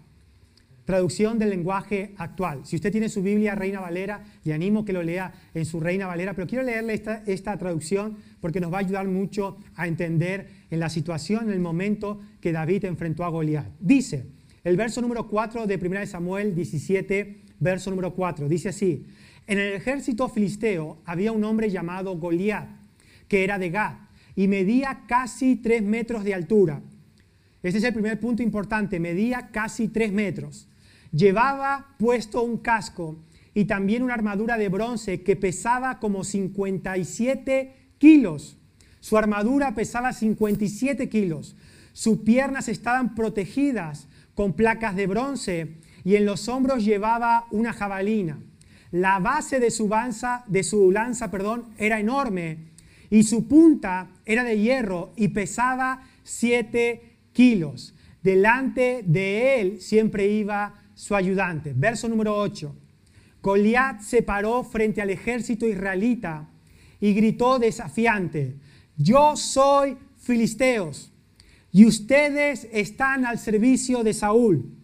traducción 0.88 1.38
del 1.38 1.50
lenguaje 1.50 2.14
actual. 2.16 2.64
Si 2.64 2.74
usted 2.74 2.90
tiene 2.90 3.10
su 3.10 3.22
Biblia 3.22 3.54
Reina 3.54 3.78
Valera, 3.78 4.24
le 4.42 4.54
animo 4.54 4.86
que 4.86 4.94
lo 4.94 5.02
lea 5.02 5.34
en 5.52 5.66
su 5.66 5.80
Reina 5.80 6.06
Valera, 6.06 6.32
pero 6.32 6.46
quiero 6.46 6.64
leerle 6.64 6.94
esta, 6.94 7.22
esta 7.26 7.58
traducción 7.58 8.16
porque 8.40 8.58
nos 8.58 8.72
va 8.72 8.78
a 8.78 8.80
ayudar 8.80 9.06
mucho 9.06 9.58
a 9.76 9.86
entender 9.86 10.48
en 10.70 10.80
la 10.80 10.88
situación, 10.88 11.48
en 11.48 11.50
el 11.50 11.60
momento 11.60 12.22
que 12.40 12.52
David 12.52 12.86
enfrentó 12.86 13.26
a 13.26 13.28
Goliat. 13.28 13.66
Dice, 13.78 14.28
el 14.64 14.78
verso 14.78 15.02
número 15.02 15.28
4 15.28 15.66
de 15.66 15.76
1 15.76 16.06
Samuel 16.06 16.54
17, 16.54 17.36
verso 17.60 17.90
número 17.90 18.14
4, 18.14 18.48
dice 18.48 18.70
así, 18.70 19.04
en 19.46 19.58
el 19.58 19.74
ejército 19.74 20.26
filisteo 20.30 21.02
había 21.04 21.32
un 21.32 21.44
hombre 21.44 21.68
llamado 21.68 22.16
Goliat, 22.16 22.66
que 23.28 23.44
era 23.44 23.58
de 23.58 23.68
Gad, 23.68 23.96
y 24.34 24.48
medía 24.48 25.02
casi 25.06 25.56
3 25.56 25.82
metros 25.82 26.24
de 26.24 26.32
altura. 26.32 26.80
Este 27.62 27.76
es 27.76 27.84
el 27.84 27.92
primer 27.92 28.18
punto 28.18 28.42
importante, 28.42 28.98
medía 28.98 29.50
casi 29.52 29.88
3 29.88 30.14
metros. 30.14 30.66
Llevaba 31.12 31.94
puesto 31.98 32.42
un 32.42 32.58
casco 32.58 33.18
y 33.54 33.64
también 33.64 34.02
una 34.02 34.14
armadura 34.14 34.58
de 34.58 34.68
bronce 34.68 35.22
que 35.22 35.36
pesaba 35.36 35.98
como 35.98 36.24
57 36.24 37.74
kilos. 37.98 38.56
Su 39.00 39.16
armadura 39.16 39.74
pesaba 39.74 40.12
57 40.12 41.08
kilos. 41.08 41.56
Sus 41.92 42.18
piernas 42.18 42.68
estaban 42.68 43.14
protegidas 43.14 44.08
con 44.34 44.52
placas 44.52 44.94
de 44.94 45.06
bronce 45.06 45.78
y 46.04 46.16
en 46.16 46.24
los 46.24 46.48
hombros 46.48 46.84
llevaba 46.84 47.46
una 47.50 47.72
jabalina. 47.72 48.38
La 48.90 49.18
base 49.18 49.60
de 49.60 49.70
su, 49.70 49.88
lanza, 49.88 50.44
de 50.46 50.62
su 50.62 50.92
lanza 50.92 51.30
perdón, 51.30 51.66
era 51.78 52.00
enorme 52.00 52.68
y 53.10 53.24
su 53.24 53.48
punta 53.48 54.10
era 54.24 54.44
de 54.44 54.60
hierro 54.60 55.12
y 55.16 55.28
pesaba 55.28 56.04
7 56.22 57.02
kilos. 57.32 57.94
Delante 58.22 59.02
de 59.04 59.60
él 59.60 59.80
siempre 59.80 60.28
iba 60.28 60.74
su 60.98 61.14
ayudante. 61.14 61.72
Verso 61.76 62.08
número 62.08 62.36
8. 62.36 62.74
Goliat 63.40 64.00
se 64.00 64.20
paró 64.20 64.64
frente 64.64 65.00
al 65.00 65.10
ejército 65.10 65.68
israelita 65.68 66.48
y 66.98 67.14
gritó 67.14 67.60
desafiante, 67.60 68.56
yo 68.96 69.36
soy 69.36 69.96
filisteos 70.16 71.12
y 71.70 71.86
ustedes 71.86 72.66
están 72.72 73.24
al 73.26 73.38
servicio 73.38 74.02
de 74.02 74.12
Saúl. 74.12 74.74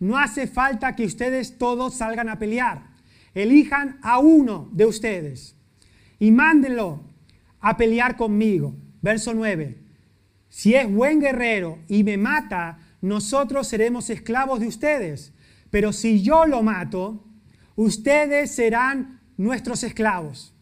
No 0.00 0.16
hace 0.16 0.46
falta 0.46 0.96
que 0.96 1.04
ustedes 1.04 1.58
todos 1.58 1.96
salgan 1.96 2.30
a 2.30 2.38
pelear. 2.38 2.94
Elijan 3.34 3.98
a 4.02 4.18
uno 4.18 4.70
de 4.72 4.86
ustedes 4.86 5.54
y 6.18 6.30
mándenlo 6.30 7.04
a 7.60 7.76
pelear 7.76 8.16
conmigo. 8.16 8.74
Verso 9.02 9.34
9. 9.34 9.76
Si 10.48 10.74
es 10.74 10.90
buen 10.90 11.20
guerrero 11.20 11.78
y 11.88 12.04
me 12.04 12.16
mata, 12.16 12.78
nosotros 13.00 13.66
seremos 13.68 14.10
esclavos 14.10 14.60
de 14.60 14.68
ustedes. 14.68 15.32
Pero 15.70 15.92
si 15.92 16.22
yo 16.22 16.46
lo 16.46 16.62
mato, 16.62 17.24
ustedes 17.74 18.50
serán 18.50 19.20
nuestros 19.36 19.82
esclavos. 19.82 20.54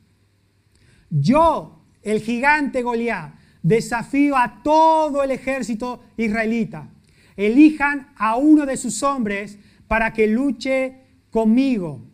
Yo, 1.11 1.85
el 2.03 2.21
gigante 2.21 2.83
Goliat, 2.83 3.35
desafío 3.63 4.37
a 4.37 4.63
todo 4.63 5.23
el 5.23 5.31
ejército 5.31 6.03
israelita. 6.17 6.91
Elijan 7.37 8.13
a 8.17 8.37
uno 8.37 8.67
de 8.67 8.77
sus 8.77 9.03
hombres 9.03 9.59
para 9.89 10.13
que 10.13 10.27
luche 10.27 11.01
conmigo. 11.31 12.05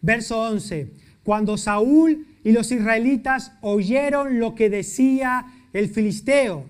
Verso 0.00 0.40
11. 0.40 0.92
Cuando 1.22 1.56
Saúl 1.56 2.26
y 2.42 2.52
los 2.52 2.72
israelitas 2.72 3.52
oyeron 3.60 4.38
lo 4.40 4.54
que 4.54 4.70
decía 4.70 5.46
el 5.72 5.88
filisteo, 5.88 6.66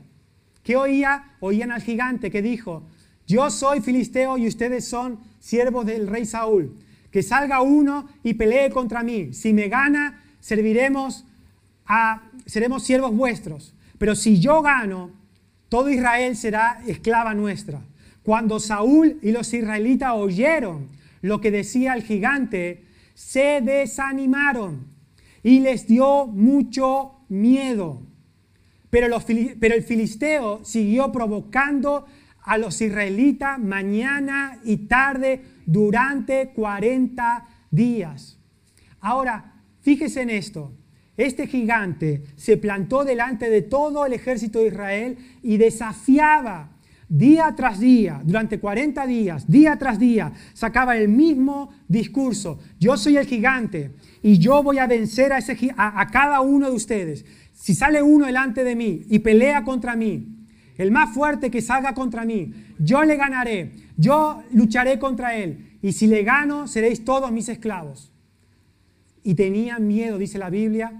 ¿qué 0.69 0.77
oía? 0.77 1.25
Oían 1.41 1.73
al 1.73 1.81
gigante 1.81 2.31
que 2.31 2.43
dijo, 2.43 2.83
yo 3.27 3.49
soy 3.49 3.81
filisteo 3.81 4.37
y 4.37 4.47
ustedes 4.47 4.87
son 4.87 5.19
siervos 5.41 5.87
del 5.87 6.07
rey 6.07 6.27
Saúl. 6.27 6.77
Que 7.11 7.23
salga 7.23 7.63
uno 7.63 8.07
y 8.23 8.35
pelee 8.35 8.69
contra 8.69 9.03
mí. 9.03 9.33
Si 9.33 9.55
me 9.55 9.69
gana, 9.69 10.23
serviremos 10.41 11.25
a, 11.87 12.21
seremos 12.45 12.83
siervos 12.83 13.17
vuestros. 13.17 13.75
Pero 13.97 14.15
si 14.15 14.41
yo 14.41 14.61
gano, 14.61 15.13
todo 15.71 15.89
Israel 15.89 16.37
será 16.37 16.83
esclava 16.87 17.33
nuestra. 17.33 17.81
Cuando 18.23 18.61
Saúl 18.61 19.19
y 19.23 19.33
los 19.33 19.55
israelitas 19.55 20.13
oyeron 20.17 20.91
lo 21.23 21.41
que 21.41 21.51
decía 21.51 21.95
el 21.95 22.03
gigante, 22.03 22.85
se 23.15 23.63
desanimaron 23.63 24.87
y 25.43 25.61
les 25.61 25.87
dio 25.87 26.27
mucho 26.27 27.13
miedo. 27.31 28.03
Pero, 28.91 29.07
el 29.07 29.83
filisteo 29.83 30.65
siguió 30.65 31.13
provocando 31.13 32.07
a 32.43 32.57
los 32.57 32.81
israelitas 32.81 33.59
mañana 33.59 34.59
y 34.65 34.79
tarde 34.89 35.43
durante 35.67 36.51
40 36.55 37.47
días. 37.71 38.39
Ahora, 39.01 39.63
fíjese 39.81 40.23
en 40.23 40.31
esto. 40.31 40.73
Este 41.17 41.47
gigante 41.47 42.23
se 42.37 42.57
plantó 42.57 43.05
delante 43.05 43.51
de 43.51 43.63
todo 43.63 44.07
el 44.07 44.13
ejército 44.13 44.61
de 44.61 44.69
Israel 44.69 45.19
y 45.43 45.57
desafiaba 45.57 46.71
día 47.09 47.53
tras 47.57 47.81
día, 47.81 48.21
durante 48.25 48.61
40 48.61 49.07
días, 49.07 49.51
día 49.51 49.77
tras 49.77 49.99
día, 49.99 50.33
sacaba 50.53 50.97
el 50.97 51.09
mismo 51.09 51.71
discurso. 51.89 52.61
Yo 52.79 52.97
soy 52.97 53.17
el 53.17 53.27
gigante 53.27 53.93
y 54.23 54.39
yo 54.39 54.63
voy 54.63 54.79
a 54.79 54.87
vencer 54.87 55.33
a 55.33 56.07
cada 56.13 56.41
uno 56.41 56.71
de 56.71 56.77
ustedes. 56.77 57.25
Si 57.59 57.75
sale 57.75 58.01
uno 58.01 58.27
delante 58.27 58.63
de 58.63 58.77
mí 58.77 59.03
y 59.11 59.19
pelea 59.19 59.65
contra 59.65 59.97
mí, 59.97 60.47
el 60.77 60.93
más 60.93 61.13
fuerte 61.13 61.51
que 61.51 61.61
salga 61.61 61.93
contra 61.93 62.25
mí, 62.25 62.53
yo 62.79 63.03
le 63.03 63.17
ganaré, 63.17 63.73
yo 63.97 64.45
lucharé 64.53 65.01
contra 65.01 65.35
él, 65.35 65.77
y 65.83 65.93
si 65.93 66.07
le 66.07 66.23
gano, 66.23 66.69
seréis 66.69 67.05
todos 67.05 67.33
mis 67.33 67.49
esclavos. 67.49 68.13
Y 69.25 69.35
tenían 69.35 69.89
miedo, 69.89 70.19
dice 70.19 70.39
la 70.39 70.51
Biblia, 70.51 70.93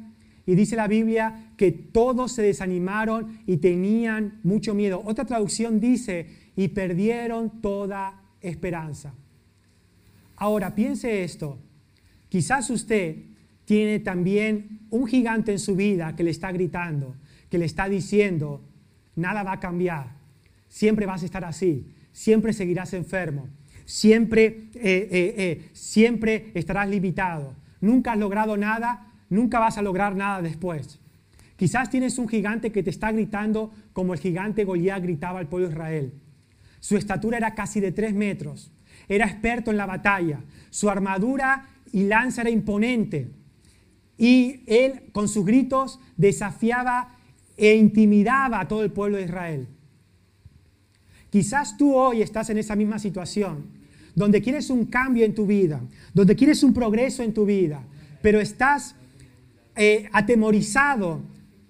y 0.47 0.57
dice 0.57 0.75
la 0.75 0.89
Biblia 0.89 1.53
que 1.57 1.71
todos 1.71 2.33
se 2.33 2.43
desanimaron 2.43 3.39
y 3.47 3.59
tenían 3.59 4.41
mucho 4.43 4.75
miedo. 4.75 5.01
Otra 5.05 5.25
traducción 5.25 5.79
dice, 5.79 6.27
y 6.57 6.69
perdieron 6.69 7.63
toda 7.63 8.21
esperanza. 8.41 9.15
Ahora, 10.35 10.75
piense 10.75 11.23
esto, 11.23 11.61
quizás 12.29 12.69
usted 12.69 13.28
tiene 13.69 13.99
también 13.99 14.81
un 14.89 15.07
gigante 15.07 15.53
en 15.53 15.59
su 15.59 15.77
vida 15.77 16.17
que 16.17 16.25
le 16.25 16.31
está 16.31 16.51
gritando, 16.53 17.17
que 17.51 17.59
le 17.59 17.67
está 17.67 17.87
diciendo, 17.87 18.65
nada 19.15 19.43
va 19.43 19.53
a 19.53 19.61
cambiar. 19.61 20.17
Siempre 20.69 21.05
vas 21.05 21.21
a 21.21 21.27
estar 21.27 21.45
así, 21.45 21.87
siempre 22.11 22.55
seguirás 22.55 22.95
enfermo, 22.95 23.51
siempre, 23.85 24.71
eh, 24.75 25.09
eh, 25.11 25.35
eh, 25.37 25.69
siempre 25.75 26.51
estarás 26.55 26.89
limitado. 26.89 27.57
Nunca 27.83 28.13
has 28.13 28.19
logrado 28.19 28.57
nada, 28.57 29.13
nunca 29.29 29.59
vas 29.59 29.77
a 29.77 29.83
lograr 29.83 30.17
nada 30.17 30.41
después. 30.41 30.99
Quizás 31.57 31.91
tienes 31.91 32.17
un 32.17 32.27
gigante 32.27 32.73
que 32.73 32.83
te 32.83 32.89
está 32.89 33.13
gritando 33.13 33.71
como 33.93 34.15
el 34.15 34.19
gigante 34.19 34.65
Goliat 34.65 35.03
gritaba 35.03 35.41
al 35.41 35.49
pueblo 35.49 35.69
de 35.69 35.75
Israel. 35.75 36.15
Su 36.81 36.97
estatura 36.97 37.37
era 37.37 37.55
casi 37.55 37.81
de 37.81 37.93
tres 37.93 38.15
metros. 38.15 38.73
Era 39.11 39.27
experto 39.27 39.71
en 39.71 39.77
la 39.77 39.85
batalla. 39.85 40.41
Su 40.71 40.89
armadura 40.89 41.67
y 41.93 42.05
lanza 42.05 42.41
era 42.41 42.51
imponente. 42.51 43.37
Y 44.19 44.63
él, 44.67 45.05
con 45.13 45.29
sus 45.29 45.47
gritos, 45.47 46.01
desafiaba 46.17 47.17
e 47.57 47.77
intimidaba 47.77 48.61
a 48.61 48.69
todo 48.69 48.83
el 48.83 48.91
pueblo 48.91 49.17
de 49.17 49.25
Israel. 49.25 49.69
Quizás 51.31 51.77
tú 51.77 51.95
hoy 51.95 52.23
estás 52.23 52.51
en 52.51 52.59
esa 52.59 52.75
misma 52.75 52.99
situación, 52.99 53.67
donde 54.15 54.43
quieres 54.43 54.71
un 54.71 54.87
cambio 54.87 55.25
en 55.25 55.35
tu 55.35 55.47
vida, 55.47 55.81
donde 56.13 56.35
quieres 56.35 56.63
un 56.63 56.75
progreso 56.75 57.23
en 57.23 57.33
tu 57.33 57.45
vida, 57.47 57.83
pero 58.21 58.41
estás 58.41 58.97
eh, 59.77 60.09
atemorizado 60.13 61.21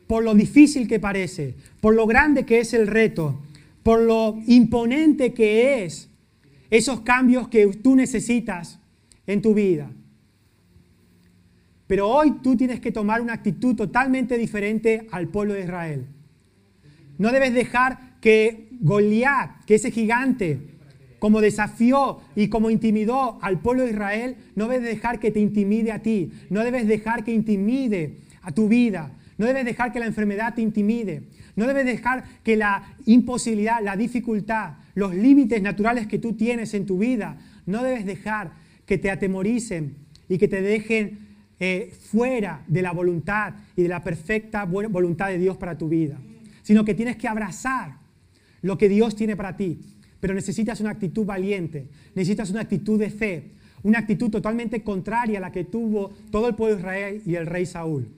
por 0.07 0.25
lo 0.25 0.35
difícil 0.35 0.89
que 0.89 0.99
parece, 0.99 1.55
por 1.81 1.95
lo 1.95 2.07
grande 2.07 2.47
que 2.47 2.61
es 2.61 2.73
el 2.73 2.87
reto, 2.87 3.39
por 3.83 4.01
lo 4.01 4.39
imponente 4.47 5.35
que 5.35 5.85
es 5.85 6.09
esos 6.71 7.01
cambios 7.01 7.49
que 7.49 7.67
tú 7.67 7.97
necesitas 7.97 8.79
en 9.27 9.43
tu 9.43 9.55
vida. 9.55 9.91
Pero 11.89 12.07
hoy 12.07 12.37
tú 12.43 12.57
tienes 12.57 12.79
que 12.79 12.93
tomar 12.93 13.21
una 13.21 13.33
actitud 13.33 13.75
totalmente 13.75 14.39
diferente 14.39 15.09
al 15.11 15.29
pueblo 15.29 15.55
de 15.55 15.63
Israel. 15.63 16.07
No 17.17 17.33
debes 17.33 17.55
dejar 17.55 18.21
que 18.21 18.69
Goliat, 18.81 19.65
que 19.65 19.75
ese 19.75 19.91
gigante, 19.91 20.77
como 21.19 21.41
desafió 21.41 22.21
y 22.37 22.49
como 22.49 22.71
intimidó 22.71 23.39
al 23.43 23.61
pueblo 23.61 23.85
de 23.85 23.91
Israel, 23.91 24.37
no 24.55 24.69
debes 24.69 24.87
dejar 24.87 25.19
que 25.19 25.31
te 25.31 25.41
intimide 25.41 25.91
a 25.91 26.01
ti, 26.03 26.31
no 26.51 26.63
debes 26.63 26.87
dejar 26.87 27.25
que 27.25 27.33
intimide 27.33 28.19
a 28.43 28.53
tu 28.53 28.69
vida, 28.69 29.17
no 29.39 29.47
debes 29.47 29.65
dejar 29.65 29.91
que 29.91 29.99
la 29.99 30.07
enfermedad 30.07 30.55
te 30.55 30.63
intimide, 30.63 31.23
no 31.57 31.67
debes 31.67 31.87
dejar 31.87 32.25
que 32.45 32.57
la 32.57 32.95
imposibilidad, 33.07 33.83
la 33.83 33.97
dificultad, 33.97 34.75
los 34.95 35.15
límites 35.15 35.63
naturales 35.63 36.07
que 36.07 36.19
tú 36.19 36.35
tienes 36.35 36.75
en 36.75 36.85
tu 36.85 36.99
vida, 36.99 37.39
no 37.67 37.83
debes 37.83 38.05
dejar 38.05 38.53
que 38.85 38.99
te 38.99 39.11
atemoricen 39.11 39.97
y 40.29 40.39
que 40.39 40.49
te 40.49 40.61
dejen 40.61 41.28
eh, 41.61 41.93
fuera 42.11 42.63
de 42.69 42.83
la 42.83 42.93
voluntad 42.93 43.55
y 43.75 43.83
de 43.83 43.89
la 43.89 44.05
perfecta 44.05 44.65
voluntad 44.65 45.29
de 45.29 45.39
Dios 45.39 45.57
para 45.57 45.77
tu 45.77 45.89
vida, 45.89 46.19
sino 46.63 46.85
que 46.85 46.95
tienes 46.95 47.17
que 47.17 47.27
abrazar 47.27 47.97
lo 48.63 48.79
que 48.79 48.89
Dios 48.89 49.17
tiene 49.17 49.37
para 49.37 49.57
ti. 49.57 49.81
Pero 50.21 50.35
necesitas 50.35 50.81
una 50.81 50.91
actitud 50.91 51.25
valiente, 51.25 51.89
necesitas 52.15 52.51
una 52.51 52.61
actitud 52.61 52.99
de 52.99 53.11
fe, 53.11 53.53
una 53.83 54.01
actitud 54.01 54.31
totalmente 54.31 54.83
contraria 54.83 55.39
a 55.39 55.41
la 55.41 55.53
que 55.53 55.65
tuvo 55.65 56.11
todo 56.31 56.49
el 56.49 56.55
pueblo 56.55 56.77
de 56.77 56.81
Israel 56.81 57.23
y 57.25 57.35
el 57.35 57.47
rey 57.47 57.67
Saúl. 57.67 58.09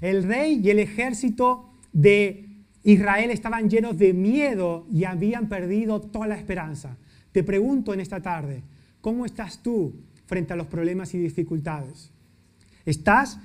El 0.00 0.24
rey 0.24 0.60
y 0.62 0.70
el 0.70 0.78
ejército 0.78 1.70
de 1.92 2.46
Israel 2.84 3.30
estaban 3.30 3.70
llenos 3.70 3.98
de 3.98 4.12
miedo 4.12 4.86
y 4.92 5.04
habían 5.04 5.48
perdido 5.48 6.00
toda 6.00 6.26
la 6.26 6.36
esperanza. 6.36 6.96
Te 7.32 7.42
pregunto 7.42 7.94
en 7.94 8.00
esta 8.00 8.20
tarde, 8.20 8.62
¿cómo 9.00 9.26
estás 9.26 9.62
tú 9.62 9.94
frente 10.26 10.52
a 10.52 10.56
los 10.56 10.66
problemas 10.66 11.14
y 11.14 11.18
dificultades? 11.18 12.13
¿Estás 12.86 13.38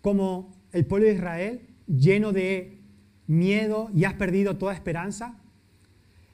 como 0.00 0.52
el 0.72 0.86
pueblo 0.86 1.06
de 1.06 1.14
Israel, 1.14 1.60
lleno 1.86 2.32
de 2.32 2.78
miedo 3.26 3.90
y 3.94 4.04
has 4.04 4.14
perdido 4.14 4.56
toda 4.56 4.74
esperanza? 4.74 5.38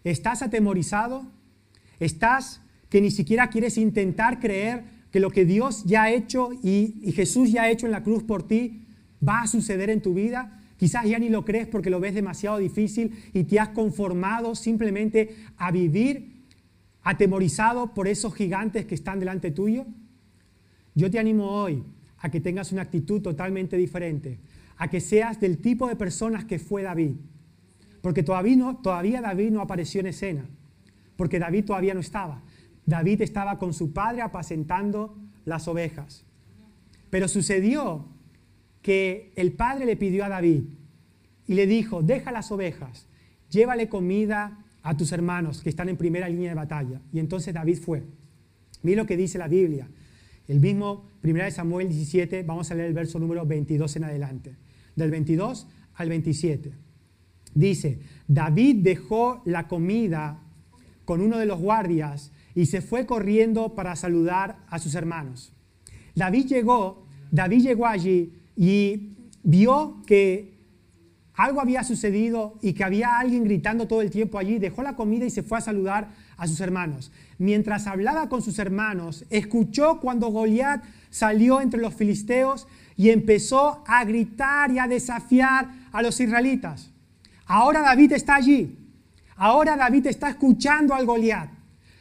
¿Estás 0.04 0.42
atemorizado? 0.42 1.26
¿Estás 2.00 2.60
que 2.88 3.00
ni 3.00 3.10
siquiera 3.10 3.50
quieres 3.50 3.76
intentar 3.78 4.40
creer 4.40 4.84
que 5.10 5.20
lo 5.20 5.30
que 5.30 5.44
Dios 5.44 5.84
ya 5.84 6.04
ha 6.04 6.10
hecho 6.10 6.50
y, 6.62 7.12
Jesús 7.12 7.50
ya 7.52 7.62
ha 7.62 7.70
hecho 7.70 7.86
en 7.86 7.92
la 7.92 8.02
cruz 8.02 8.22
por 8.22 8.46
ti 8.46 8.86
va 9.26 9.42
a 9.42 9.46
suceder 9.46 9.90
en 9.90 10.00
tu 10.00 10.14
vida? 10.14 10.62
Quizás 10.76 11.06
ya 11.06 11.18
ni 11.18 11.28
lo 11.28 11.44
crees 11.44 11.66
porque 11.66 11.90
lo 11.90 12.00
ves 12.00 12.14
demasiado 12.14 12.58
difícil 12.58 13.12
y 13.32 13.44
te 13.44 13.58
has 13.58 13.70
conformado 13.70 14.54
simplemente 14.54 15.36
a 15.56 15.70
vivir 15.70 16.44
atemorizado 17.02 17.94
por 17.94 18.08
esos 18.08 18.34
gigantes 18.34 18.84
que 18.84 18.94
están 18.94 19.18
delante 19.18 19.50
tuyo. 19.50 19.86
Yo 20.96 21.10
te 21.10 21.18
animo 21.18 21.50
hoy 21.50 21.84
a 22.18 22.30
que 22.30 22.40
tengas 22.40 22.72
una 22.72 22.82
actitud 22.82 23.20
totalmente 23.20 23.76
diferente, 23.76 24.40
a 24.78 24.88
que 24.88 25.00
seas 25.00 25.38
del 25.38 25.58
tipo 25.58 25.86
de 25.88 25.94
personas 25.94 26.46
que 26.46 26.58
fue 26.58 26.82
David. 26.82 27.16
Porque 28.00 28.22
todavía, 28.22 29.20
David 29.20 29.50
no 29.50 29.60
apareció 29.60 30.00
en 30.00 30.06
escena, 30.06 30.48
porque 31.16 31.38
David 31.38 31.66
todavía 31.66 31.92
no 31.92 32.00
estaba. 32.00 32.42
David 32.86 33.20
estaba 33.20 33.58
con 33.58 33.74
su 33.74 33.92
padre 33.92 34.22
apacentando 34.22 35.18
las 35.44 35.68
ovejas. 35.68 36.24
Pero 37.10 37.28
sucedió 37.28 38.08
que 38.80 39.32
el 39.36 39.52
padre 39.52 39.84
le 39.84 39.96
pidió 39.96 40.24
a 40.24 40.30
David 40.30 40.62
y 41.46 41.54
le 41.54 41.66
dijo, 41.66 42.02
deja 42.02 42.32
las 42.32 42.50
ovejas, 42.50 43.06
llévale 43.50 43.90
comida 43.90 44.64
a 44.82 44.96
tus 44.96 45.12
hermanos 45.12 45.62
que 45.62 45.68
están 45.68 45.90
en 45.90 45.98
primera 45.98 46.28
línea 46.28 46.48
de 46.48 46.54
batalla. 46.54 47.02
Y 47.12 47.18
entonces 47.18 47.52
David 47.52 47.80
fue. 47.80 48.04
Mira 48.82 49.02
lo 49.02 49.06
que 49.06 49.16
dice 49.18 49.36
la 49.36 49.48
Biblia. 49.48 49.88
El 50.48 50.60
mismo 50.60 51.04
1 51.24 51.50
Samuel 51.50 51.88
17, 51.88 52.42
vamos 52.44 52.70
a 52.70 52.74
leer 52.74 52.88
el 52.88 52.94
verso 52.94 53.18
número 53.18 53.44
22 53.44 53.96
en 53.96 54.04
adelante. 54.04 54.56
Del 54.94 55.10
22 55.10 55.66
al 55.94 56.08
27. 56.08 56.72
Dice, 57.54 57.98
David 58.28 58.76
dejó 58.82 59.42
la 59.44 59.66
comida 59.66 60.42
con 61.04 61.20
uno 61.20 61.38
de 61.38 61.46
los 61.46 61.60
guardias 61.60 62.32
y 62.54 62.66
se 62.66 62.80
fue 62.80 63.06
corriendo 63.06 63.74
para 63.74 63.96
saludar 63.96 64.58
a 64.68 64.78
sus 64.78 64.94
hermanos. 64.94 65.52
David 66.14 66.46
llegó, 66.46 67.06
David 67.30 67.62
llegó 67.62 67.86
allí 67.86 68.32
y 68.56 69.16
vio 69.42 70.02
que 70.06 70.56
algo 71.34 71.60
había 71.60 71.84
sucedido 71.84 72.58
y 72.62 72.72
que 72.72 72.84
había 72.84 73.18
alguien 73.18 73.44
gritando 73.44 73.86
todo 73.86 74.00
el 74.00 74.10
tiempo 74.10 74.38
allí, 74.38 74.58
dejó 74.58 74.82
la 74.82 74.96
comida 74.96 75.26
y 75.26 75.30
se 75.30 75.42
fue 75.42 75.58
a 75.58 75.60
saludar 75.60 76.14
a 76.36 76.46
sus 76.46 76.60
hermanos. 76.60 77.10
Mientras 77.38 77.86
hablaba 77.86 78.28
con 78.28 78.42
sus 78.42 78.58
hermanos, 78.58 79.24
escuchó 79.30 80.00
cuando 80.00 80.28
Goliat 80.28 80.84
salió 81.10 81.60
entre 81.60 81.80
los 81.80 81.94
filisteos 81.94 82.66
y 82.96 83.10
empezó 83.10 83.82
a 83.86 84.04
gritar 84.04 84.70
y 84.70 84.78
a 84.78 84.86
desafiar 84.86 85.68
a 85.92 86.02
los 86.02 86.20
israelitas. 86.20 86.90
Ahora 87.46 87.80
David 87.82 88.12
está 88.12 88.36
allí. 88.36 88.78
Ahora 89.36 89.76
David 89.76 90.06
está 90.06 90.30
escuchando 90.30 90.94
al 90.94 91.06
Goliat. 91.06 91.50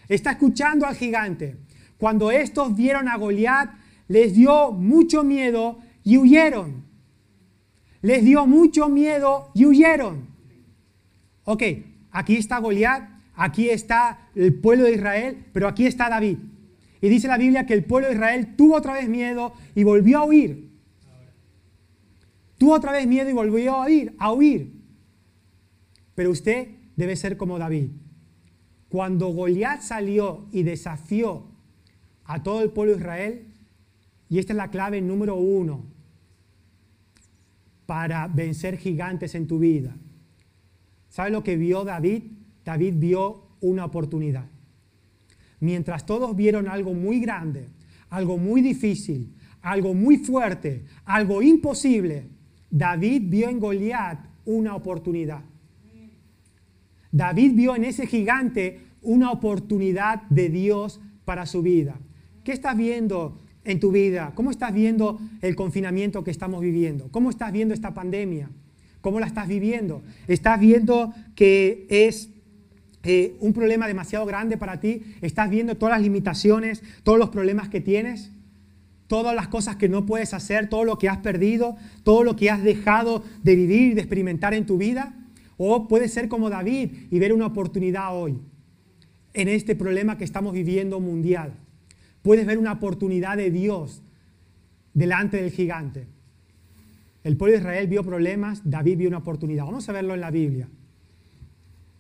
Está 0.07 0.31
escuchando 0.31 0.85
al 0.85 0.95
gigante. 0.95 1.57
Cuando 1.97 2.31
estos 2.31 2.75
vieron 2.75 3.07
a 3.07 3.17
Goliat, 3.17 3.71
les 4.07 4.33
dio 4.33 4.71
mucho 4.71 5.23
miedo 5.23 5.79
y 6.03 6.17
huyeron. 6.17 6.85
Les 8.01 8.23
dio 8.23 8.45
mucho 8.45 8.87
miedo 8.89 9.51
y 9.53 9.65
huyeron. 9.65 10.27
Ok, 11.43 11.63
aquí 12.11 12.37
está 12.37 12.59
Goliat, 12.59 13.14
aquí 13.35 13.69
está 13.69 14.29
el 14.35 14.53
pueblo 14.53 14.85
de 14.85 14.93
Israel, 14.93 15.45
pero 15.53 15.67
aquí 15.67 15.85
está 15.85 16.09
David. 16.09 16.37
Y 17.01 17.09
dice 17.09 17.27
la 17.27 17.37
Biblia 17.37 17.65
que 17.65 17.73
el 17.73 17.83
pueblo 17.83 18.07
de 18.07 18.15
Israel 18.15 18.55
tuvo 18.55 18.75
otra 18.75 18.93
vez 18.93 19.07
miedo 19.07 19.53
y 19.75 19.83
volvió 19.83 20.19
a 20.19 20.25
huir. 20.25 20.69
Tuvo 22.57 22.73
otra 22.73 22.91
vez 22.91 23.05
miedo 23.05 23.29
y 23.29 23.33
volvió 23.33 23.75
a 23.75 23.85
huir, 23.85 24.15
a 24.17 24.31
huir. 24.31 24.73
Pero 26.15 26.31
usted 26.31 26.69
debe 26.95 27.15
ser 27.15 27.37
como 27.37 27.59
David. 27.59 27.89
Cuando 28.89 29.27
Goliat 29.27 29.81
salió 29.81 30.47
y 30.51 30.63
desafió 30.63 31.47
a 32.23 32.41
todo 32.41 32.61
el 32.61 32.71
pueblo 32.71 32.93
de 32.93 32.99
Israel, 32.99 33.47
y 34.29 34.39
esta 34.39 34.53
es 34.53 34.57
la 34.57 34.71
clave 34.71 35.01
número 35.01 35.35
uno 35.35 35.85
para 37.85 38.27
vencer 38.27 38.77
gigantes 38.77 39.35
en 39.35 39.47
tu 39.47 39.59
vida. 39.59 39.95
¿Sabe 41.09 41.29
lo 41.29 41.43
que 41.43 41.55
vio 41.55 41.83
David? 41.83 42.23
David 42.65 42.95
vio 42.97 43.43
una 43.61 43.85
oportunidad. 43.85 44.45
Mientras 45.59 46.05
todos 46.05 46.35
vieron 46.35 46.67
algo 46.67 46.93
muy 46.93 47.19
grande, 47.19 47.69
algo 48.09 48.37
muy 48.37 48.61
difícil, 48.61 49.33
algo 49.61 49.93
muy 49.93 50.17
fuerte, 50.17 50.83
algo 51.05 51.41
imposible, 51.41 52.27
David 52.69 53.23
vio 53.27 53.49
en 53.49 53.59
Goliat 53.59 54.19
una 54.45 54.75
oportunidad. 54.75 55.43
David 57.11 57.53
vio 57.53 57.75
en 57.75 57.85
ese 57.85 58.07
gigante 58.07 58.81
una 59.01 59.31
oportunidad 59.31 60.23
de 60.23 60.49
Dios 60.49 60.99
para 61.23 61.45
su 61.45 61.61
vida. 61.61 61.97
¿Qué 62.43 62.51
estás 62.51 62.75
viendo 62.75 63.39
en 63.63 63.79
tu 63.79 63.91
vida? 63.91 64.33
¿Cómo 64.35 64.51
estás 64.51 64.73
viendo 64.73 65.19
el 65.41 65.55
confinamiento 65.55 66.23
que 66.23 66.31
estamos 66.31 66.61
viviendo? 66.61 67.09
¿Cómo 67.11 67.29
estás 67.29 67.51
viendo 67.51 67.73
esta 67.73 67.93
pandemia? 67.93 68.49
¿Cómo 69.01 69.19
la 69.19 69.27
estás 69.27 69.47
viviendo? 69.47 70.03
¿Estás 70.27 70.59
viendo 70.59 71.13
que 71.35 71.87
es 71.89 72.34
eh, 73.05 73.35
un 73.39 73.53
problema 73.53 73.87
demasiado 73.87 74.25
grande 74.25 74.57
para 74.57 74.79
ti? 74.79 75.03
¿Estás 75.21 75.49
viendo 75.49 75.75
todas 75.75 75.95
las 75.95 76.01
limitaciones, 76.01 76.83
todos 77.03 77.17
los 77.17 77.29
problemas 77.29 77.69
que 77.69 77.81
tienes? 77.81 78.31
Todas 79.07 79.35
las 79.35 79.47
cosas 79.47 79.75
que 79.75 79.87
no 79.87 80.05
puedes 80.05 80.33
hacer, 80.33 80.67
todo 80.67 80.83
lo 80.83 80.97
que 80.97 81.07
has 81.07 81.19
perdido, 81.19 81.77
todo 82.03 82.23
lo 82.23 82.35
que 82.35 82.49
has 82.49 82.63
dejado 82.63 83.23
de 83.43 83.55
vivir 83.55 83.95
de 83.95 84.01
experimentar 84.01 84.53
en 84.53 84.65
tu 84.65 84.77
vida. 84.77 85.13
O 85.57 85.87
puedes 85.87 86.11
ser 86.11 86.27
como 86.27 86.49
David 86.49 86.91
y 87.11 87.19
ver 87.19 87.31
una 87.31 87.45
oportunidad 87.45 88.15
hoy 88.19 88.37
en 89.33 89.47
este 89.47 89.75
problema 89.75 90.17
que 90.17 90.23
estamos 90.23 90.53
viviendo 90.53 90.99
mundial 90.99 91.53
puedes 92.25 92.47
ver 92.47 92.57
una 92.57 92.71
oportunidad 92.71 93.37
de 93.37 93.51
Dios 93.51 94.01
delante 94.95 95.37
del 95.37 95.51
gigante. 95.51 96.07
El 97.23 97.37
pueblo 97.37 97.53
de 97.53 97.59
Israel 97.59 97.87
vio 97.87 98.03
problemas, 98.03 98.61
David 98.63 98.97
vio 98.97 99.09
una 99.09 99.19
oportunidad. 99.19 99.65
Vamos 99.65 99.87
a 99.87 99.91
verlo 99.91 100.15
en 100.15 100.21
la 100.21 100.31
Biblia. 100.31 100.67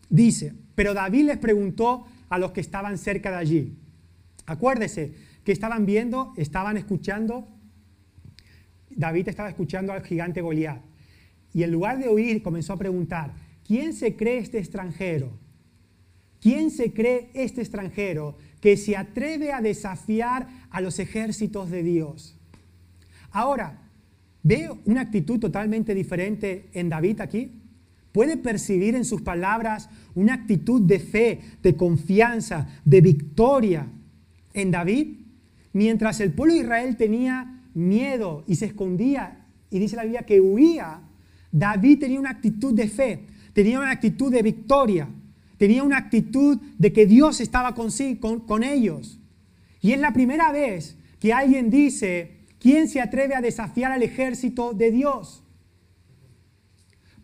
Dice, 0.09 0.53
pero 0.75 0.93
David 0.93 1.25
les 1.25 1.37
preguntó 1.37 2.05
a 2.29 2.37
los 2.37 2.51
que 2.51 2.61
estaban 2.61 2.97
cerca 2.97 3.31
de 3.31 3.37
allí. 3.37 3.77
Acuérdese 4.45 5.13
que 5.43 5.51
estaban 5.51 5.85
viendo, 5.85 6.33
estaban 6.37 6.77
escuchando. 6.77 7.47
David 8.89 9.29
estaba 9.29 9.49
escuchando 9.49 9.93
al 9.93 10.03
gigante 10.03 10.41
Goliat. 10.41 10.81
Y 11.53 11.63
en 11.63 11.71
lugar 11.71 11.99
de 11.99 12.07
oír, 12.07 12.43
comenzó 12.43 12.73
a 12.73 12.77
preguntar, 12.77 13.33
¿quién 13.65 13.93
se 13.93 14.15
cree 14.15 14.39
este 14.39 14.59
extranjero? 14.59 15.31
¿Quién 16.41 16.69
se 16.69 16.93
cree 16.93 17.29
este 17.33 17.61
extranjero 17.61 18.37
que 18.65 18.77
se 18.77 18.97
atreve 18.97 19.51
a 19.51 19.61
desafiar 19.61 20.47
a 20.71 20.81
los 20.81 20.97
ejércitos 20.97 21.69
de 21.69 21.83
Dios. 21.83 22.35
Ahora, 23.29 23.79
¿ve 24.41 24.71
una 24.85 25.01
actitud 25.01 25.39
totalmente 25.39 25.93
diferente 25.93 26.69
en 26.73 26.89
David 26.89 27.21
aquí? 27.21 27.61
¿Puede 28.15 28.37
percibir 28.37 28.95
en 28.95 29.03
sus 29.03 29.21
palabras 29.21 29.89
una 30.13 30.35
actitud 30.35 30.81
de 30.81 30.99
fe, 30.99 31.41
de 31.61 31.75
confianza, 31.75 32.65
de 32.85 33.01
victoria 33.01 33.87
en 34.53 34.71
David? 34.71 35.17
Mientras 35.73 36.21
el 36.21 36.31
pueblo 36.31 36.53
de 36.53 36.61
Israel 36.61 36.95
tenía 36.95 37.61
miedo 37.73 38.45
y 38.47 38.55
se 38.55 38.67
escondía, 38.67 39.45
y 39.69 39.79
dice 39.79 39.97
la 39.97 40.03
Biblia 40.03 40.23
que 40.23 40.39
huía, 40.39 41.01
David 41.51 41.99
tenía 41.99 42.17
una 42.17 42.29
actitud 42.29 42.73
de 42.73 42.87
fe, 42.87 43.25
tenía 43.51 43.79
una 43.79 43.91
actitud 43.91 44.31
de 44.31 44.43
victoria. 44.43 45.09
tenía 45.57 45.83
una 45.83 45.97
actitud 45.97 46.57
de 46.77 46.93
que 46.93 47.05
Dios 47.05 47.41
estaba 47.41 47.75
con, 47.75 47.89
con, 48.21 48.39
con 48.47 48.63
ellos. 48.63 49.19
Y 49.81 49.91
es 49.91 49.99
la 49.99 50.13
primera 50.13 50.53
vez 50.53 50.97
que 51.19 51.33
alguien 51.33 51.69
dice, 51.69 52.45
¿quién 52.59 52.87
se 52.87 53.01
atreve 53.01 53.35
a 53.35 53.41
desafiar 53.41 53.91
al 53.91 54.03
ejército 54.03 54.71
de 54.71 54.91
Dios? 54.91 55.44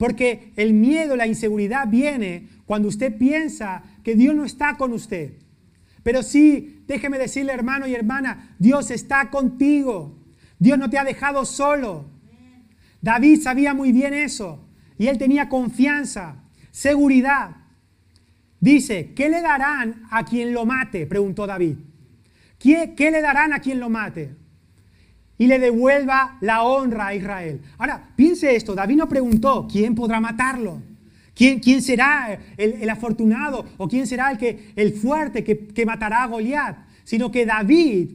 Porque 0.01 0.51
el 0.55 0.73
miedo, 0.73 1.15
la 1.15 1.27
inseguridad 1.27 1.87
viene 1.87 2.47
cuando 2.65 2.87
usted 2.87 3.19
piensa 3.19 3.83
que 4.03 4.15
Dios 4.15 4.33
no 4.33 4.45
está 4.45 4.75
con 4.75 4.93
usted. 4.93 5.33
Pero 6.01 6.23
sí, 6.23 6.83
déjeme 6.87 7.19
decirle 7.19 7.53
hermano 7.53 7.85
y 7.85 7.93
hermana, 7.93 8.55
Dios 8.57 8.89
está 8.89 9.29
contigo. 9.29 10.17
Dios 10.57 10.79
no 10.79 10.89
te 10.89 10.97
ha 10.97 11.03
dejado 11.03 11.45
solo. 11.45 12.09
David 12.99 13.41
sabía 13.43 13.75
muy 13.75 13.91
bien 13.91 14.15
eso 14.15 14.67
y 14.97 15.05
él 15.05 15.19
tenía 15.19 15.49
confianza, 15.49 16.45
seguridad. 16.71 17.57
Dice, 18.59 19.13
¿qué 19.13 19.29
le 19.29 19.43
darán 19.43 20.07
a 20.09 20.25
quien 20.25 20.51
lo 20.51 20.65
mate? 20.65 21.05
Preguntó 21.05 21.45
David. 21.45 21.75
¿Qué, 22.57 22.95
¿Qué, 22.97 23.11
le 23.11 23.21
darán 23.21 23.53
a 23.53 23.59
quien 23.59 23.79
lo 23.79 23.91
mate? 23.91 24.35
Y 25.41 25.47
le 25.47 25.57
devuelva 25.57 26.37
la 26.39 26.61
honra 26.61 27.07
a 27.07 27.15
Israel. 27.15 27.61
Ahora, 27.79 28.09
piense 28.15 28.55
esto, 28.55 28.75
David 28.75 28.97
no 28.97 29.09
preguntó, 29.09 29.67
¿quién 29.67 29.95
podrá 29.95 30.19
matarlo? 30.19 30.83
¿Quién, 31.33 31.81
será 31.81 32.37
el, 32.57 32.87
afortunado 32.87 33.65
o 33.77 33.87
quién 33.87 34.05
será 34.05 34.29
el, 34.29 34.37
que, 34.37 34.71
el 34.75 34.93
fuerte 34.93 35.43
que, 35.43 35.65
que 35.69 35.83
matará 35.83 36.21
a 36.21 36.27
Goliat? 36.27 36.77
Sino 37.03 37.31
que 37.31 37.47
David 37.47 38.11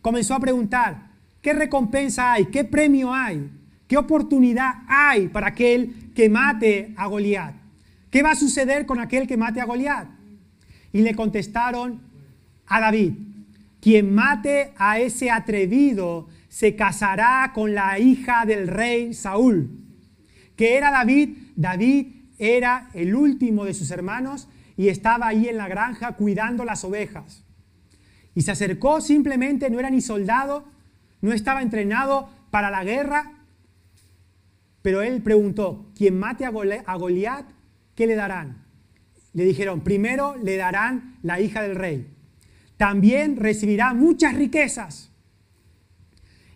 comenzó 0.00 0.34
a 0.34 0.40
preguntar, 0.40 1.10
¿qué 1.40 1.52
recompensa 1.52 2.32
hay? 2.32 2.46
¿Qué 2.46 2.64
premio 2.64 3.14
hay? 3.14 3.48
¿Qué 3.86 3.96
oportunidad 3.96 4.82
hay 4.88 5.28
para 5.28 5.46
aquel 5.46 6.10
que 6.12 6.28
mate 6.28 6.92
a 6.96 7.06
Goliat? 7.06 7.54
¿Qué 8.10 8.20
va 8.24 8.32
a 8.32 8.34
suceder 8.34 8.84
con 8.84 8.98
aquel 8.98 9.28
que 9.28 9.36
mate 9.36 9.60
a 9.60 9.64
Goliat? 9.64 10.08
Y 10.92 11.02
le 11.02 11.14
contestaron 11.14 12.00
a 12.66 12.80
David, 12.80 13.12
quien 13.80 14.12
mate 14.12 14.72
a 14.76 14.98
ese 14.98 15.30
atrevido 15.30 16.33
se 16.54 16.76
casará 16.76 17.50
con 17.52 17.74
la 17.74 17.98
hija 17.98 18.44
del 18.46 18.68
rey 18.68 19.12
Saúl. 19.12 19.70
¿Qué 20.54 20.76
era 20.76 20.92
David? 20.92 21.36
David 21.56 22.14
era 22.38 22.90
el 22.94 23.16
último 23.16 23.64
de 23.64 23.74
sus 23.74 23.90
hermanos 23.90 24.46
y 24.76 24.86
estaba 24.86 25.26
ahí 25.26 25.48
en 25.48 25.56
la 25.56 25.66
granja 25.66 26.12
cuidando 26.12 26.64
las 26.64 26.84
ovejas. 26.84 27.42
Y 28.36 28.42
se 28.42 28.52
acercó 28.52 29.00
simplemente, 29.00 29.68
no 29.68 29.80
era 29.80 29.90
ni 29.90 30.00
soldado, 30.00 30.64
no 31.22 31.32
estaba 31.32 31.60
entrenado 31.60 32.30
para 32.52 32.70
la 32.70 32.84
guerra, 32.84 33.32
pero 34.80 35.02
él 35.02 35.22
preguntó, 35.22 35.90
quien 35.96 36.16
mate 36.16 36.44
a 36.44 36.50
Goliat, 36.50 37.46
¿qué 37.96 38.06
le 38.06 38.14
darán? 38.14 38.64
Le 39.32 39.44
dijeron, 39.44 39.80
primero 39.80 40.36
le 40.36 40.56
darán 40.56 41.18
la 41.20 41.40
hija 41.40 41.62
del 41.62 41.74
rey. 41.74 42.14
También 42.76 43.38
recibirá 43.38 43.92
muchas 43.92 44.36
riquezas. 44.36 45.13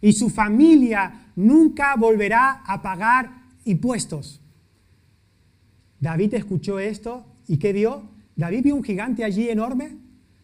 Y 0.00 0.12
su 0.12 0.30
familia 0.30 1.32
nunca 1.36 1.96
volverá 1.96 2.62
a 2.64 2.82
pagar 2.82 3.30
impuestos. 3.64 4.40
David 6.00 6.34
escuchó 6.34 6.78
esto 6.78 7.26
y 7.46 7.58
¿qué 7.58 7.72
vio? 7.72 8.02
David 8.36 8.64
vio 8.64 8.76
un 8.76 8.84
gigante 8.84 9.24
allí 9.24 9.48
enorme. 9.48 9.96